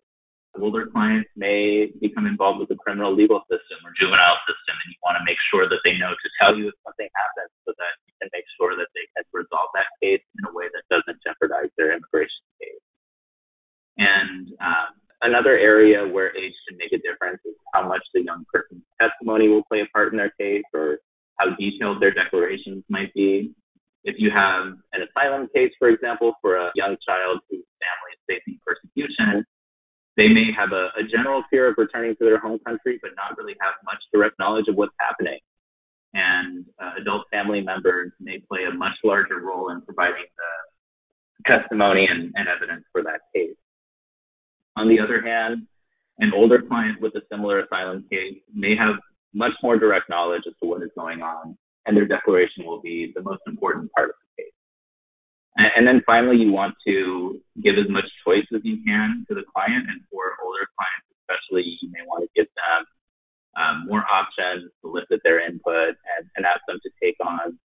Older 0.53 0.87
clients 0.87 1.33
may 1.35 1.90
become 1.99 2.29
involved 2.29 2.61
with 2.61 2.68
the 2.68 2.79
criminal 2.79 3.11
legal 3.11 3.40
system 3.51 3.83
or 3.83 3.90
juvenile 3.99 4.38
system, 4.47 4.77
and 4.79 4.88
you 4.95 5.01
want 5.03 5.18
to 5.18 5.25
make 5.27 5.40
sure 5.51 5.66
that 5.66 5.83
they 5.83 5.99
know 5.99 6.14
to 6.14 6.29
tell 6.38 6.55
you 6.55 6.71
if 6.71 6.77
something 6.87 7.09
happens 7.18 7.51
so 7.66 7.75
that 7.75 7.92
you 8.07 8.14
can 8.23 8.31
make 8.31 8.47
sure 8.61 8.79
that 8.79 8.87
they 8.95 9.03
can 9.16 9.27
resolve 9.35 9.73
that 9.75 9.90
case 9.99 10.23
in 10.23 10.42
a 10.47 10.53
way 10.55 10.71
that 10.71 10.87
doesn't 10.92 11.18
jeopardize 11.25 11.73
their 11.75 11.97
immigration 11.97 12.47
case. 12.62 12.85
And 13.99 14.55
um, 14.62 15.02
another 15.22 15.56
area 15.56 16.06
where 16.06 16.37
age 16.37 16.54
can 16.68 16.76
make 16.76 16.92
a 16.92 16.98
difference 16.98 17.40
is 17.44 17.54
how 17.72 17.87
much 17.87 18.02
the 18.12 18.22
young 18.22 18.44
person's 18.52 18.82
testimony 19.00 19.48
will 19.48 19.62
play 19.64 19.80
a 19.80 19.87
part 19.94 20.12
in 20.12 20.18
their 20.18 20.35
case 20.38 20.64
or 20.74 20.98
how 21.38 21.54
detailed 21.58 22.02
their 22.02 22.12
declarations 22.12 22.85
might 22.88 23.12
be. 23.14 23.54
If 24.04 24.16
you 24.18 24.30
have 24.35 24.74
an 24.92 25.00
asylum 25.06 25.48
case, 25.54 25.70
for 25.78 25.88
example, 25.88 26.35
for 26.42 26.56
a 26.56 26.70
young 26.74 26.96
child 27.06 27.38
whose 27.48 27.64
family 27.78 28.12
is 28.14 28.22
facing 28.26 28.58
persecution, 28.66 29.46
they 30.16 30.28
may 30.28 30.50
have 30.56 30.72
a, 30.72 30.90
a 30.98 31.06
general 31.08 31.42
fear 31.50 31.68
of 31.68 31.74
returning 31.78 32.14
to 32.16 32.24
their 32.24 32.38
home 32.38 32.58
country, 32.66 32.98
but 33.00 33.12
not 33.16 33.38
really 33.38 33.54
have 33.61 33.74
much 33.85 34.02
direct 34.12 34.38
knowledge 34.38 34.66
of 34.68 34.74
what's 34.74 34.92
happening. 34.98 35.38
And 36.14 36.66
uh, 36.82 37.00
adult 37.00 37.24
family 37.30 37.62
members 37.62 38.12
may 38.20 38.42
play 38.50 38.61
a 38.70 38.74
much 38.74 38.98
larger 39.04 39.40
role 39.40 39.70
in 39.70 39.80
providing 39.82 40.26
the 40.37 40.52
testimony 41.46 42.06
and, 42.11 42.32
and 42.35 42.48
evidence 42.48 42.85
for 42.92 43.02
that 43.04 43.20
case. 43.35 43.56
On 44.76 44.88
the 44.88 45.00
other 45.00 45.20
hand, 45.22 45.66
an 46.18 46.32
older 46.35 46.62
client 46.62 47.00
with 47.00 47.14
a 47.14 47.22
similar 47.30 47.61
asylum 47.61 48.06
case 48.11 48.38
may 48.54 48.76
have 48.76 48.96
much 49.35 49.52
more 49.62 49.78
direct 49.78 50.08
knowledge 50.08 50.42
as 50.46 50.54
to 50.62 50.68
what 50.68 50.82
is 50.82 50.90
going 50.96 51.22
on, 51.22 51.56
and 51.87 51.96
their 51.96 52.06
declaration 52.06 52.64
will 52.64 52.80
be 52.80 53.12
the 53.14 53.22
most 53.22 53.40
important 53.46 53.90
part 53.92 54.11
of 54.11 54.14
the 54.20 54.42
case. 54.42 54.52
And 55.56 55.87
then 55.87 56.02
finally, 56.06 56.37
you 56.37 56.52
want 56.52 56.74
to 56.87 57.40
give 57.62 57.74
as 57.76 57.90
much 57.90 58.04
choice 58.24 58.46
as 58.54 58.62
you 58.64 58.82
can 58.85 59.26
to 59.28 59.35
the 59.35 59.44
client. 59.54 59.85
And 59.88 60.00
for 60.11 60.32
older 60.44 60.66
clients, 60.76 61.08
especially, 61.20 61.76
you 61.82 61.90
may 61.92 62.00
want 62.06 62.24
to 62.24 62.30
give 62.35 62.48
them 62.56 62.87
um, 63.56 63.85
more 63.87 64.04
options, 64.11 64.72
solicit 64.80 65.20
their 65.24 65.44
input, 65.44 65.96
and, 66.16 66.24
and 66.37 66.46
ask 66.46 66.61
them 66.66 66.78
to 66.82 66.90
take 67.02 67.16
on 67.20 67.58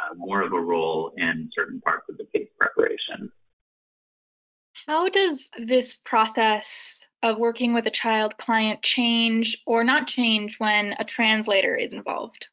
uh, 0.00 0.14
more 0.16 0.42
of 0.42 0.52
a 0.52 0.60
role 0.60 1.12
in 1.16 1.50
certain 1.54 1.80
parts 1.80 2.04
of 2.08 2.16
the 2.16 2.24
case 2.32 2.48
preparation. 2.58 3.30
How 4.84 5.08
does 5.08 5.48
this 5.58 5.94
process 6.04 7.00
of 7.22 7.38
working 7.38 7.72
with 7.72 7.86
a 7.86 7.90
child 7.90 8.36
client 8.36 8.82
change 8.82 9.56
or 9.66 9.82
not 9.82 10.06
change 10.06 10.60
when 10.60 10.94
a 10.98 11.04
translator 11.04 11.74
is 11.74 11.92
involved? 11.92 12.46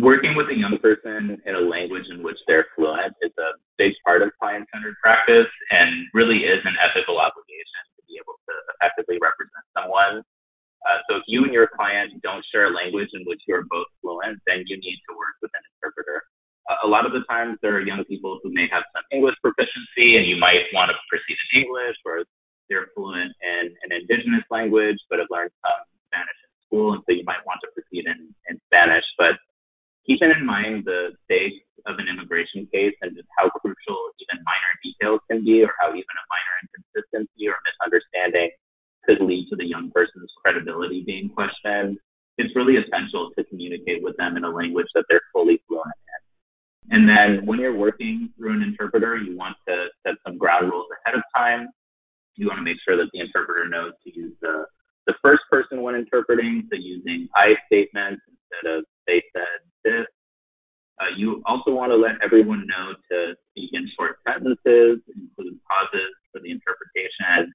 Working 0.00 0.34
with 0.34 0.48
a 0.48 0.56
young 0.56 0.78
person 0.80 1.36
in 1.44 1.54
a 1.54 1.60
language 1.60 2.08
in 2.08 2.22
which 2.22 2.38
they're 2.48 2.66
fluent 2.74 3.12
is 3.20 3.32
a 3.38 3.52
big 3.76 3.92
part 4.04 4.22
of 4.22 4.32
client 4.40 4.66
centered 4.72 4.96
practice 5.02 5.52
and 5.70 6.08
really 6.14 6.48
is 6.48 6.64
an 6.64 6.74
ethical 6.80 7.20
obligation 7.20 7.82
to 7.96 8.02
be 8.08 8.16
able 8.16 8.40
to 8.48 8.54
effectively 8.74 9.20
represent 9.20 9.64
someone. 9.76 10.24
Uh, 10.88 10.98
so 11.04 11.16
if 11.20 11.24
you 11.28 11.44
and 11.44 11.52
your 11.52 11.68
client 11.68 12.16
don't 12.22 12.44
share 12.48 12.72
a 12.72 12.74
language 12.74 13.12
in 13.12 13.20
which 13.28 13.44
you're 13.46 13.68
both 13.68 13.86
fluent, 14.00 14.40
then 14.48 14.64
you 14.64 14.80
need 14.80 14.96
to 15.04 15.12
work 15.12 15.36
with 15.44 15.52
an 15.52 15.60
interpreter. 15.76 16.24
Uh, 16.64 16.79
a 16.79 16.79
lot 16.90 17.06
of 17.06 17.12
the 17.12 17.22
times 17.30 17.56
there 17.62 17.74
are 17.78 17.84
young 17.84 18.04
people 18.04 18.38
who 18.42 18.50
may 18.52 18.66
have 18.70 18.82
some 18.92 19.06
English 19.14 19.38
proficiency 19.40 20.18
and 20.18 20.26
you 20.26 20.36
might 20.36 20.66
want 20.74 20.90
to 20.90 20.96
proceed 21.06 21.38
in 21.38 21.62
English 21.64 21.96
or 22.04 22.26
they're 22.68 22.90
fluent 22.94 23.32
in 23.42 23.74
an 23.86 23.90
indigenous 23.94 24.44
language 24.50 24.98
but 25.08 25.18
have 25.18 25.30
learned 25.30 25.54
some 25.62 25.80
Spanish 26.10 26.38
in 26.42 26.52
school 26.66 26.94
and 26.94 27.02
so 27.06 27.14
you 27.14 27.24
might 27.24 27.42
want 27.46 27.62
to 27.62 27.68
proceed 27.72 28.06
in, 28.06 28.34
in 28.50 28.58
Spanish. 28.66 29.06
But 29.16 29.38
keeping 30.06 30.34
in 30.34 30.44
mind 30.44 30.84
the 30.84 31.14
stakes 31.24 31.62
of 31.86 31.96
an 31.98 32.08
immigration 32.08 32.66
case 32.72 32.94
and 33.00 33.16
just 33.16 33.28
how 33.38 33.48
crucial 33.50 33.98
even 34.20 34.42
minor 34.42 34.72
details 34.82 35.20
can 35.30 35.44
be, 35.44 35.62
or 35.62 35.72
how 35.78 35.88
even 35.94 36.16
a 36.18 36.26
minor 36.28 36.54
inconsistency 36.66 37.48
or 37.48 37.56
misunderstanding 37.62 38.50
could 39.04 39.20
lead 39.22 39.48
to 39.48 39.56
the 39.56 39.64
young 39.64 39.90
person's 39.94 40.30
credibility 40.42 41.02
being 41.06 41.30
questioned, 41.30 41.96
it's 42.36 42.54
really 42.56 42.76
essential 42.76 43.30
to 43.36 43.44
communicate 43.44 44.02
with 44.02 44.16
them 44.16 44.36
in 44.36 44.44
a 44.44 44.50
language 44.50 44.88
that 44.94 45.04
they're 45.08 45.24
fully 45.32 45.60
fluent. 45.68 45.99
And 46.90 47.08
then 47.08 47.46
when 47.46 47.60
you're 47.60 47.76
working 47.76 48.30
through 48.36 48.54
an 48.54 48.62
interpreter, 48.62 49.16
you 49.16 49.36
want 49.36 49.56
to 49.68 49.86
set 50.04 50.14
some 50.26 50.36
ground 50.38 50.70
rules 50.70 50.86
ahead 51.00 51.16
of 51.16 51.22
time. 51.34 51.68
You 52.34 52.48
want 52.48 52.58
to 52.58 52.66
make 52.66 52.78
sure 52.86 52.96
that 52.96 53.08
the 53.12 53.20
interpreter 53.20 53.68
knows 53.68 53.92
to 54.04 54.10
use 54.10 54.34
the, 54.42 54.66
the 55.06 55.14
first 55.22 55.42
person 55.50 55.82
when 55.82 55.94
interpreting, 55.94 56.66
so 56.70 56.76
using 56.76 57.28
I 57.34 57.54
statements 57.66 58.22
instead 58.26 58.66
of 58.70 58.84
they 59.06 59.22
said, 59.34 59.62
this. 59.84 60.06
Uh, 61.00 61.16
you 61.16 61.40
also 61.46 61.70
want 61.70 61.90
to 61.90 61.96
let 61.96 62.20
everyone 62.22 62.66
know 62.66 62.92
to 63.10 63.32
speak 63.50 63.70
in 63.72 63.88
short 63.96 64.20
sentences, 64.26 65.00
include 65.16 65.56
pauses 65.64 66.12
for 66.28 66.42
the 66.44 66.50
interpretation, 66.50 67.48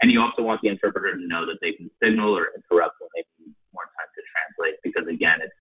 and 0.00 0.10
you 0.10 0.20
also 0.20 0.40
want 0.40 0.62
the 0.62 0.68
interpreter 0.68 1.12
to 1.12 1.26
know 1.28 1.44
that 1.44 1.58
they 1.60 1.72
can 1.72 1.90
signal 2.02 2.32
or 2.32 2.48
interrupt 2.56 2.96
when 3.00 3.10
they 3.14 3.24
need 3.38 3.52
more 3.74 3.84
time 3.84 4.08
to 4.14 4.22
translate, 4.32 4.80
because 4.82 5.04
again, 5.12 5.44
it's 5.44 5.52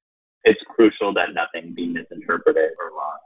it's 0.46 0.62
crucial 0.70 1.14
that 1.14 1.34
nothing 1.34 1.74
be 1.74 1.88
misinterpreted 1.88 2.72
or 2.80 2.96
lost. 2.96 3.24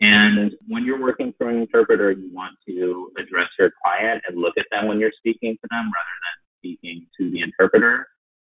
And 0.00 0.52
when 0.66 0.84
you're 0.84 1.00
working 1.00 1.34
through 1.36 1.50
an 1.50 1.60
interpreter, 1.60 2.10
you 2.10 2.30
want 2.32 2.56
to 2.66 3.12
address 3.18 3.48
your 3.58 3.70
client 3.84 4.22
and 4.26 4.40
look 4.40 4.54
at 4.58 4.64
them 4.72 4.88
when 4.88 4.98
you're 4.98 5.12
speaking 5.18 5.58
to 5.60 5.68
them 5.70 5.92
rather 5.92 6.16
than 6.24 6.36
speaking 6.58 7.06
to 7.20 7.30
the 7.30 7.42
interpreter. 7.42 8.08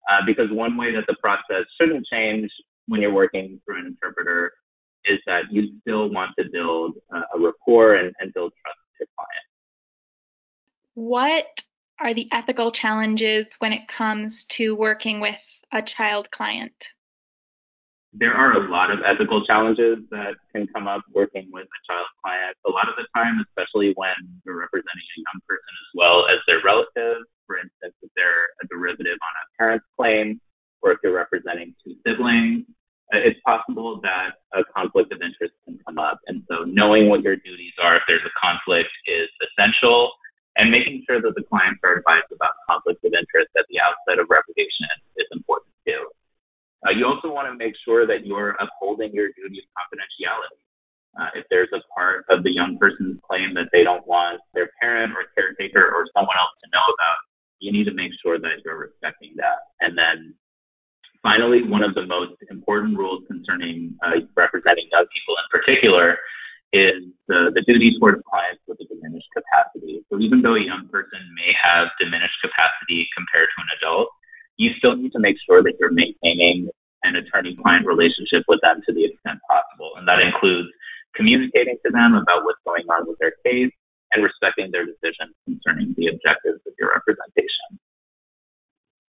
Uh, 0.08 0.20
because 0.26 0.50
one 0.50 0.76
way 0.76 0.94
that 0.94 1.04
the 1.08 1.16
process 1.22 1.64
shouldn't 1.80 2.06
change 2.12 2.50
when 2.86 3.00
you're 3.00 3.12
working 3.12 3.60
through 3.64 3.78
an 3.78 3.86
interpreter 3.86 4.52
is 5.06 5.18
that 5.26 5.44
you 5.50 5.78
still 5.80 6.10
want 6.10 6.32
to 6.38 6.44
build 6.52 6.94
uh, 7.14 7.22
a 7.34 7.40
rapport 7.40 7.94
and, 7.94 8.14
and 8.20 8.32
build 8.34 8.52
trust 8.62 8.78
with 8.84 9.08
your 9.08 9.08
client. 9.16 9.46
what 10.94 11.46
are 12.00 12.07
the 12.18 12.26
ethical 12.34 12.72
challenges 12.72 13.54
when 13.60 13.72
it 13.72 13.86
comes 13.86 14.42
to 14.46 14.74
working 14.74 15.20
with 15.20 15.38
a 15.70 15.80
child 15.80 16.28
client? 16.32 16.74
There 18.12 18.34
are 18.34 18.58
a 18.58 18.68
lot 18.68 18.90
of 18.90 18.98
ethical 19.06 19.46
challenges 19.46 19.98
that 20.10 20.34
can 20.50 20.66
come 20.74 20.88
up 20.88 21.02
working 21.14 21.46
with 21.52 21.70
a 21.70 21.80
child 21.86 22.10
client. 22.18 22.56
A 22.66 22.72
lot 22.74 22.88
of 22.88 22.96
the 22.98 23.06
time, 23.14 23.38
especially 23.46 23.92
when 23.94 24.18
you're 24.42 24.58
representing 24.58 25.06
a 25.14 25.20
young 25.30 25.38
person 25.46 25.70
as 25.70 25.90
well 25.94 26.26
as 26.26 26.42
their 26.50 26.58
relative, 26.66 27.22
for 27.46 27.54
instance, 27.54 27.94
if 28.02 28.10
they're 28.16 28.50
a 28.58 28.66
derivative 28.66 29.14
on 29.14 29.34
a 29.38 29.44
parent's 29.54 29.86
claim, 29.94 30.40
or 30.82 30.90
if 30.90 30.98
you're 31.04 31.14
representing 31.14 31.70
two 31.86 31.94
siblings, 32.02 32.66
uh, 33.14 33.22
it's 33.22 33.38
possible 33.46 34.00
that 34.02 34.42
a 34.58 34.66
conflict 34.74 35.14
of 35.14 35.22
interest 35.22 35.54
can 35.64 35.78
come 35.86 36.02
up. 36.02 36.18
And 36.26 36.42
so 36.50 36.66
knowing 36.66 37.08
what 37.10 37.22
your 37.22 37.36
duties 37.36 37.78
are 37.78 37.94
if 37.94 38.02
there's 38.10 38.26
a 38.26 38.34
conflict 38.42 38.90
is 39.06 39.30
essential 39.38 40.10
and 40.58 40.74
making 40.74 41.06
sure 41.06 41.22
that 41.22 41.38
the 41.38 41.46
clients 41.46 41.78
are 41.86 42.02
advised 42.02 42.28
about 42.34 42.50
conflicts 42.66 43.00
of 43.06 43.14
interest 43.14 43.54
at 43.54 43.64
the 43.70 43.78
outset 43.78 44.18
of 44.18 44.26
reputation 44.26 44.90
is 45.14 45.30
important 45.30 45.70
too. 45.86 46.10
Uh, 46.82 46.90
you 46.90 47.06
also 47.06 47.30
want 47.30 47.46
to 47.46 47.54
make 47.54 47.74
sure 47.86 48.06
that 48.06 48.26
you're 48.26 48.58
upholding 48.58 49.14
your 49.14 49.30
duty 49.38 49.62
of 49.62 49.66
confidentiality. 49.74 50.58
Uh, 51.18 51.30
if 51.34 51.46
there's 51.50 51.70
a 51.74 51.82
part 51.94 52.26
of 52.30 52.42
the 52.42 52.50
young 52.50 52.78
person's 52.78 53.18
claim 53.26 53.54
that 53.54 53.70
they 53.72 53.82
don't 53.82 54.06
want 54.06 54.38
their 54.54 54.70
parent 54.82 55.14
or 55.14 55.26
caretaker 55.34 55.82
or 55.82 56.06
someone 56.14 56.36
else 56.38 56.54
to 56.62 56.70
know 56.70 56.84
about, 56.94 57.18
you 57.58 57.72
need 57.72 57.86
to 57.86 57.94
make 57.94 58.12
sure 58.22 58.38
that 58.38 58.62
you're 58.62 58.78
respecting 58.78 59.34
that. 59.34 59.74
And 59.80 59.98
then 59.98 60.34
finally, 61.22 61.62
one 61.62 61.82
of 61.82 61.94
the 61.94 62.06
most 62.06 62.38
important 62.50 62.98
rules 62.98 63.22
concerning 63.26 63.98
uh, 64.02 64.22
representing 64.36 64.86
young 64.90 65.06
people 65.10 65.34
in 65.38 65.46
particular 65.50 66.18
is 66.72 67.08
the, 67.28 67.48
the 67.54 67.64
duty 67.64 67.96
towards 67.96 68.20
clients 68.28 68.60
with 68.68 68.76
a 68.80 68.86
diminished 68.86 69.28
capacity. 69.32 70.04
So 70.12 70.20
even 70.20 70.42
though 70.44 70.54
a 70.54 70.60
young 70.60 70.88
person 70.92 71.20
may 71.32 71.52
have 71.56 71.88
diminished 71.96 72.36
capacity 72.44 73.08
compared 73.16 73.48
to 73.48 73.58
an 73.64 73.70
adult, 73.80 74.12
you 74.60 74.76
still 74.76 74.96
need 74.96 75.12
to 75.16 75.22
make 75.22 75.36
sure 75.48 75.62
that 75.62 75.80
you're 75.80 75.94
maintaining 75.94 76.68
an 77.04 77.16
attorney 77.16 77.56
client 77.56 77.86
relationship 77.86 78.44
with 78.48 78.60
them 78.60 78.82
to 78.84 78.92
the 78.92 79.06
extent 79.06 79.38
possible. 79.48 79.96
And 79.96 80.04
that 80.08 80.20
includes 80.20 80.68
communicating 81.14 81.78
to 81.86 81.90
them 81.90 82.14
about 82.14 82.44
what's 82.44 82.60
going 82.66 82.84
on 82.90 83.08
with 83.08 83.18
their 83.18 83.32
case 83.46 83.72
and 84.12 84.24
respecting 84.24 84.70
their 84.70 84.84
decisions 84.84 85.32
concerning 85.44 85.94
the 85.96 86.08
objectives 86.08 86.60
of 86.66 86.72
your 86.78 86.90
representation. 86.92 87.80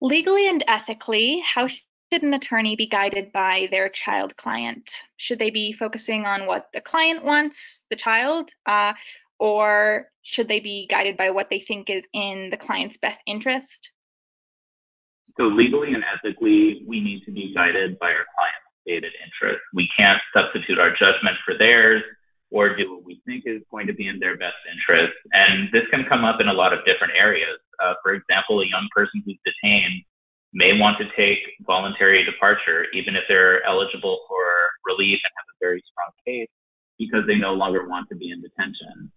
Legally 0.02 0.50
and 0.50 0.64
ethically, 0.68 1.42
how 1.46 1.68
should 2.14 2.22
an 2.22 2.34
attorney 2.36 2.76
be 2.76 2.86
guided 2.86 3.32
by 3.32 3.68
their 3.72 3.90
child 3.90 4.38
client? 4.38 4.92
Should 5.18 5.40
they 5.40 5.50
be 5.50 5.74
focusing 5.74 6.26
on 6.26 6.46
what 6.46 6.68
the 6.72 6.82
client 6.82 7.26
wants, 7.26 7.86
the 7.90 7.96
child, 7.96 8.52
uh, 8.68 8.94
or 9.40 10.10
should 10.22 10.48
they 10.48 10.60
be 10.60 10.86
guided 10.88 11.18
by 11.18 11.32
what 11.32 11.50
they 11.50 11.60
think 11.60 11.90
is 11.90 12.04
in 12.14 12.50
the 12.52 12.58
client's 12.58 12.98
best 13.00 13.20
interest? 13.26 13.90
So 15.38 15.46
legally 15.46 15.94
and 15.94 16.04
ethically, 16.06 16.84
we 16.86 17.02
need 17.02 17.24
to 17.26 17.32
be 17.32 17.52
guided 17.56 17.98
by 17.98 18.14
our 18.14 18.30
client's 18.38 18.70
stated 18.84 19.14
interest. 19.26 19.64
We 19.74 19.90
can't 19.98 20.22
substitute 20.36 20.78
our 20.78 20.92
judgment 20.92 21.38
for 21.44 21.58
theirs 21.58 22.04
or 22.52 22.78
do 22.78 22.94
what 22.94 23.04
we 23.04 23.24
think 23.26 23.46
is 23.48 23.64
going 23.72 23.88
to 23.88 23.94
be 23.94 24.08
in 24.08 24.20
their 24.20 24.38
best 24.38 24.62
interest. 24.70 25.18
And 25.32 25.70
this 25.74 25.90
can 25.90 26.06
come 26.08 26.24
up 26.24 26.40
in 26.40 26.48
a 26.48 26.54
lot 26.54 26.74
of 26.74 26.86
different 26.86 27.14
areas. 27.18 27.58
Uh, 27.84 27.96
for 28.04 28.14
example, 28.14 28.62
a 28.62 28.70
young 28.70 28.88
person 28.94 29.24
who's 29.26 29.40
detained 29.42 30.06
may 30.54 30.78
want 30.78 30.98
to 31.02 31.06
take 31.18 31.42
voluntary 31.66 32.24
departure, 32.24 32.86
even 32.94 33.16
if 33.16 33.24
they're 33.28 33.66
eligible 33.66 34.22
for 34.30 34.46
relief 34.86 35.20
and 35.24 35.34
have 35.38 35.50
a 35.50 35.58
very 35.60 35.82
strong 35.90 36.12
case, 36.26 36.50
because 36.98 37.26
they 37.26 37.36
no 37.36 37.54
longer 37.54 37.88
want 37.90 38.08
to 38.10 38.16
be 38.16 38.30
in 38.30 38.42
detention. 38.42 39.12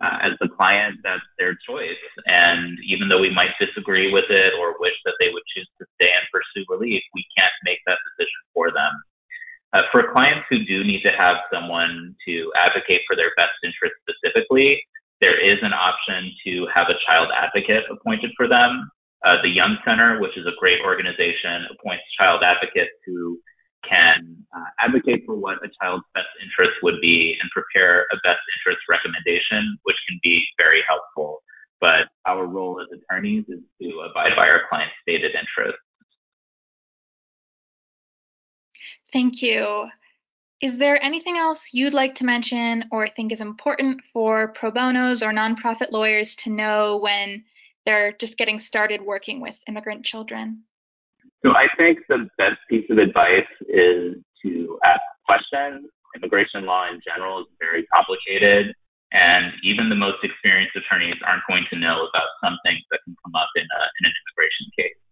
Uh, 0.00 0.18
as 0.20 0.32
the 0.40 0.48
client, 0.48 0.98
that's 1.04 1.24
their 1.38 1.56
choice. 1.68 2.04
And 2.26 2.76
even 2.88 3.08
though 3.08 3.20
we 3.20 3.32
might 3.32 3.54
disagree 3.60 4.12
with 4.12 4.28
it 4.28 4.52
or 4.58 4.74
wish 4.80 4.96
that 5.04 5.14
they 5.20 5.30
would 5.32 5.44
choose 5.54 5.68
to 5.78 5.86
stay 5.96 6.10
and 6.10 6.26
pursue 6.32 6.66
relief, 6.68 7.02
we 7.14 7.24
can't 7.36 7.54
make 7.64 7.78
that 7.86 8.00
decision 8.12 8.40
for 8.52 8.72
them. 8.72 8.92
Uh, 9.72 9.88
for 9.92 10.12
clients 10.12 10.44
who 10.50 10.60
do 10.64 10.84
need 10.84 11.00
to 11.00 11.12
have 11.16 11.40
someone 11.48 12.14
to 12.26 12.52
advocate 12.60 13.00
for 13.08 13.16
their 13.16 13.32
best 13.36 13.56
interest 13.64 13.94
specifically, 14.04 14.82
there 15.22 15.38
is 15.38 15.56
an 15.62 15.72
option 15.72 16.34
to 16.44 16.66
have 16.74 16.90
a 16.90 16.98
child 17.06 17.30
advocate 17.32 17.84
appointed 17.88 18.32
for 18.36 18.48
them. 18.48 18.90
Uh, 19.24 19.38
the 19.42 19.48
Young 19.48 19.78
Center, 19.86 20.18
which 20.20 20.36
is 20.36 20.46
a 20.46 20.56
great 20.58 20.80
organization, 20.82 21.66
appoints 21.70 22.02
child 22.18 22.42
advocates 22.42 22.90
who 23.06 23.38
can 23.88 24.36
uh, 24.56 24.70
advocate 24.80 25.22
for 25.26 25.36
what 25.36 25.58
a 25.64 25.70
child's 25.80 26.04
best 26.14 26.28
interest 26.42 26.72
would 26.82 27.00
be 27.00 27.36
and 27.40 27.50
prepare 27.50 28.06
a 28.12 28.16
best 28.22 28.42
interest 28.58 28.82
recommendation, 28.88 29.78
which 29.82 29.96
can 30.08 30.18
be 30.22 30.42
very 30.58 30.82
helpful. 30.88 31.42
But 31.80 32.10
our 32.26 32.46
role 32.46 32.80
as 32.80 32.88
attorneys 32.96 33.44
is 33.48 33.60
to 33.80 33.88
abide 34.10 34.34
by 34.36 34.48
our 34.48 34.62
client's 34.68 34.94
stated 35.02 35.32
interests. 35.34 35.82
Thank 39.12 39.42
you. 39.42 39.88
Is 40.60 40.78
there 40.78 41.02
anything 41.02 41.36
else 41.36 41.70
you'd 41.72 41.92
like 41.92 42.14
to 42.16 42.24
mention 42.24 42.84
or 42.92 43.08
think 43.08 43.32
is 43.32 43.40
important 43.40 44.00
for 44.12 44.52
pro 44.54 44.70
bonos 44.70 45.22
or 45.22 45.32
nonprofit 45.32 45.90
lawyers 45.90 46.36
to 46.36 46.50
know 46.50 46.98
when 46.98 47.44
they're 47.84 48.12
just 48.12 48.38
getting 48.38 48.60
started 48.60 49.02
working 49.02 49.40
with 49.40 49.54
immigrant 49.68 50.04
children? 50.04 50.64
So 51.44 51.50
I 51.50 51.66
think 51.76 51.98
the 52.08 52.28
best 52.38 52.58
piece 52.70 52.86
of 52.90 52.98
advice 52.98 53.50
is 53.68 54.22
to 54.42 54.78
ask 54.84 55.02
questions. 55.26 55.90
Immigration 56.14 56.66
law 56.66 56.86
in 56.86 57.00
general 57.02 57.40
is 57.40 57.48
very 57.58 57.86
complicated, 57.88 58.74
and 59.10 59.52
even 59.64 59.88
the 59.88 59.98
most 59.98 60.20
experienced 60.22 60.76
attorneys 60.76 61.16
aren't 61.24 61.42
going 61.48 61.64
to 61.72 61.76
know 61.78 62.04
about 62.04 62.28
some 62.44 62.54
things 62.62 62.84
that 62.92 63.00
can 63.02 63.16
come 63.24 63.34
up 63.34 63.48
in, 63.56 63.64
a, 63.64 63.80
in 63.98 64.02
an 64.06 64.14
immigration 64.14 64.66
case. 64.76 65.02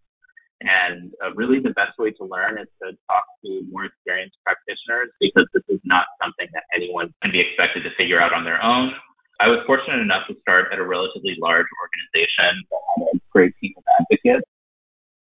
And 0.60 1.10
uh, 1.24 1.32
really, 1.32 1.58
the 1.58 1.72
best 1.72 1.96
way 1.96 2.12
to 2.20 2.24
learn 2.28 2.60
is 2.60 2.68
to 2.84 2.92
talk 3.08 3.24
to 3.44 3.64
more 3.72 3.88
experienced 3.88 4.36
practitioners 4.44 5.08
because 5.16 5.48
this 5.56 5.64
is 5.72 5.80
not 5.88 6.04
something 6.20 6.52
that 6.52 6.68
anyone 6.76 7.16
can 7.24 7.32
be 7.32 7.40
expected 7.40 7.80
to 7.88 7.96
figure 7.96 8.20
out 8.20 8.36
on 8.36 8.44
their 8.44 8.60
own. 8.60 8.92
I 9.40 9.48
was 9.48 9.64
fortunate 9.66 10.00
enough 10.00 10.28
to 10.28 10.36
start 10.42 10.66
at 10.70 10.78
a 10.78 10.84
relatively 10.84 11.34
large 11.40 11.66
organization 11.80 12.62
that 12.70 12.80
had 12.98 13.16
a 13.16 13.20
great 13.32 13.54
team 13.60 13.72
of 13.76 13.84
advocates. 13.98 14.46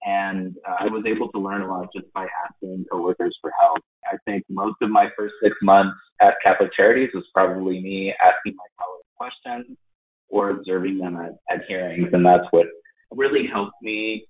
And 0.04 0.57
uh, 0.66 0.76
I 0.81 0.87
was 0.87 1.04
able 1.07 1.31
to 1.31 1.38
learn 1.38 1.62
a 1.62 1.68
lot 1.68 1.88
just 1.94 2.12
by 2.12 2.26
asking 2.46 2.87
coworkers 2.90 3.37
for 3.40 3.52
help. 3.61 3.78
I 4.11 4.16
think 4.24 4.44
most 4.48 4.76
of 4.83 4.90
my 4.90 5.09
first 5.16 5.35
six 5.42 5.54
months 5.62 5.96
at 6.20 6.35
Catholic 6.42 6.70
Charities 6.74 7.11
was 7.14 7.24
probably 7.33 7.81
me 7.81 8.12
asking 8.20 8.57
my 8.57 8.64
colleagues 8.78 9.07
questions 9.16 9.76
or 10.28 10.50
observing 10.50 10.98
them 10.98 11.16
at, 11.16 11.38
at 11.50 11.64
hearings. 11.68 12.09
And 12.12 12.26
that's 12.26 12.46
what 12.50 12.66
really 13.12 13.46
helped 13.46 13.81
me 13.83 14.26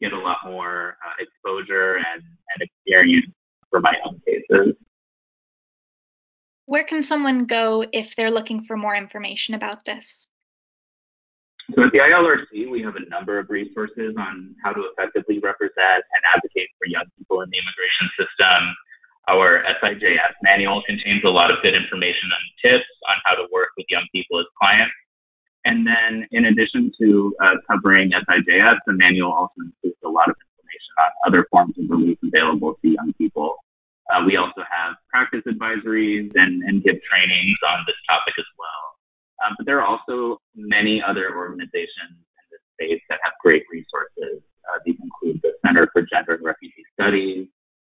get 0.00 0.12
a 0.12 0.18
lot 0.18 0.38
more 0.46 0.96
uh, 1.04 1.14
exposure 1.20 1.96
and, 1.96 2.22
and 2.22 2.68
experience 2.68 3.32
for 3.70 3.80
my 3.80 3.94
own 4.04 4.20
cases. 4.26 4.74
Where 6.68 6.84
can 6.84 7.00
someone 7.00 7.48
go 7.48 7.80
if 7.96 8.12
they're 8.12 8.30
looking 8.30 8.68
for 8.68 8.76
more 8.76 8.92
information 8.92 9.56
about 9.56 9.88
this? 9.88 10.28
So 11.72 11.80
at 11.80 11.92
the 11.96 12.04
ILRC, 12.04 12.68
we 12.68 12.84
have 12.84 12.92
a 12.92 13.08
number 13.08 13.40
of 13.40 13.48
resources 13.48 14.12
on 14.20 14.52
how 14.62 14.76
to 14.76 14.84
effectively 14.92 15.40
represent 15.40 16.04
and 16.04 16.20
advocate 16.28 16.68
for 16.76 16.84
young 16.84 17.08
people 17.16 17.40
in 17.40 17.48
the 17.48 17.56
immigration 17.56 18.12
system. 18.20 18.60
Our 19.32 19.64
SIJS 19.80 20.36
manual 20.44 20.84
contains 20.84 21.24
a 21.24 21.32
lot 21.32 21.48
of 21.48 21.56
good 21.64 21.72
information 21.72 22.28
and 22.36 22.44
tips 22.60 22.92
on 23.08 23.16
how 23.24 23.32
to 23.40 23.48
work 23.48 23.72
with 23.80 23.88
young 23.88 24.04
people 24.12 24.36
as 24.36 24.44
clients. 24.60 24.92
And 25.64 25.88
then 25.88 26.28
in 26.36 26.52
addition 26.52 26.92
to 27.00 27.32
uh, 27.40 27.64
covering 27.64 28.12
SIJS, 28.12 28.76
the 28.84 28.92
manual 28.92 29.32
also 29.32 29.64
includes 29.64 30.04
a 30.04 30.12
lot 30.12 30.28
of 30.28 30.36
information 30.36 30.92
on 31.00 31.10
other 31.24 31.48
forms 31.48 31.80
of 31.80 31.88
relief 31.88 32.20
available 32.20 32.76
to 32.84 32.88
young 32.92 33.16
people. 33.16 33.56
Uh, 34.12 34.20
we 34.28 34.36
also 34.36 34.60
have 34.64 34.77
advisories 35.48 36.30
and, 36.34 36.62
and 36.62 36.84
give 36.84 36.96
trainings 37.02 37.58
on 37.66 37.84
this 37.86 37.96
topic 38.06 38.34
as 38.38 38.48
well. 38.58 38.84
Um, 39.44 39.54
but 39.56 39.66
there 39.66 39.80
are 39.80 39.86
also 39.86 40.40
many 40.54 41.02
other 41.02 41.36
organizations 41.36 42.14
in 42.18 42.44
this 42.50 42.62
space 42.74 43.02
that 43.08 43.18
have 43.22 43.32
great 43.42 43.64
resources. 43.70 44.42
Uh, 44.68 44.78
these 44.84 44.98
include 45.02 45.40
the 45.42 45.52
Center 45.64 45.88
for 45.92 46.02
Gender 46.02 46.34
and 46.34 46.44
Refugee 46.44 46.84
Studies, 46.94 47.48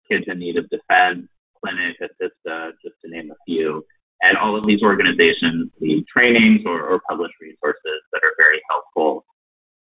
Kids 0.10 0.26
in 0.28 0.39
Need 0.39 0.58
of 0.58 0.70
Defense, 0.70 1.28
Clinic, 1.60 1.96
ASISTA, 2.02 2.72
just 2.82 2.96
to 3.04 3.12
name 3.12 3.32
a 3.32 3.36
few. 3.46 3.86
And 4.22 4.38
all 4.38 4.58
of 4.58 4.66
these 4.66 4.82
organizations 4.82 5.70
lead 5.82 6.06
trainings 6.08 6.62
or, 6.66 6.82
or 6.82 7.02
publish 7.10 7.32
resources 7.42 8.00
that 8.12 8.24
are 8.24 8.34
very 8.38 8.62
helpful. 8.70 9.26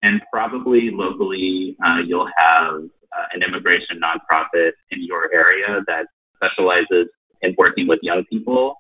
And 0.04 0.22
probably 0.32 0.92
locally, 0.94 1.76
uh, 1.84 2.06
you'll 2.06 2.30
have 2.38 2.76
uh, 2.76 3.28
an 3.34 3.42
immigration 3.42 4.00
nonprofit 4.00 4.72
in 4.92 5.04
your 5.04 5.34
area 5.34 5.82
that 5.88 6.06
specializes 6.36 7.10
in 7.42 7.56
working 7.58 7.88
with 7.88 8.00
young 8.02 8.24
people, 8.30 8.76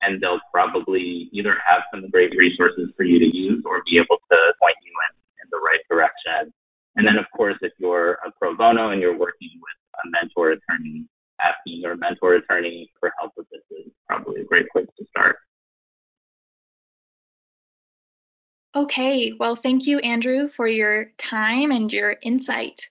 and 0.00 0.20
they'll 0.20 0.40
probably 0.52 1.28
either 1.32 1.56
have 1.66 1.82
some 1.92 2.08
great 2.10 2.34
resources 2.36 2.90
for 2.96 3.04
you 3.04 3.18
to 3.18 3.36
use 3.36 3.62
or 3.64 3.82
be 3.84 3.96
able 3.96 4.18
to 4.30 4.38
point 4.60 4.76
you 4.82 4.92
in, 5.08 5.16
in 5.42 5.48
the 5.50 5.58
right 5.58 5.80
direction. 5.90 6.52
And 6.96 7.06
then, 7.06 7.16
of 7.16 7.24
course, 7.34 7.56
if 7.62 7.72
you're 7.78 8.12
a 8.26 8.30
pro 8.38 8.56
bono 8.56 8.90
and 8.90 9.00
you're 9.00 9.16
working 9.16 9.50
with 9.54 10.04
a 10.04 10.10
mentor 10.10 10.50
attorney, 10.50 11.06
asking 11.40 11.80
your 11.80 11.96
mentor 11.96 12.34
attorney 12.34 12.90
for 13.00 13.12
help 13.18 13.32
with 13.36 13.46
this 13.50 13.62
is 13.70 13.92
probably 14.06 14.42
a 14.42 14.44
great 14.44 14.68
place 14.70 14.86
to 14.98 15.04
start. 15.06 15.36
Okay, 18.74 19.32
well, 19.38 19.54
thank 19.54 19.86
you, 19.86 19.98
Andrew, 19.98 20.48
for 20.48 20.66
your 20.66 21.12
time 21.18 21.70
and 21.70 21.92
your 21.92 22.16
insight. 22.22 22.88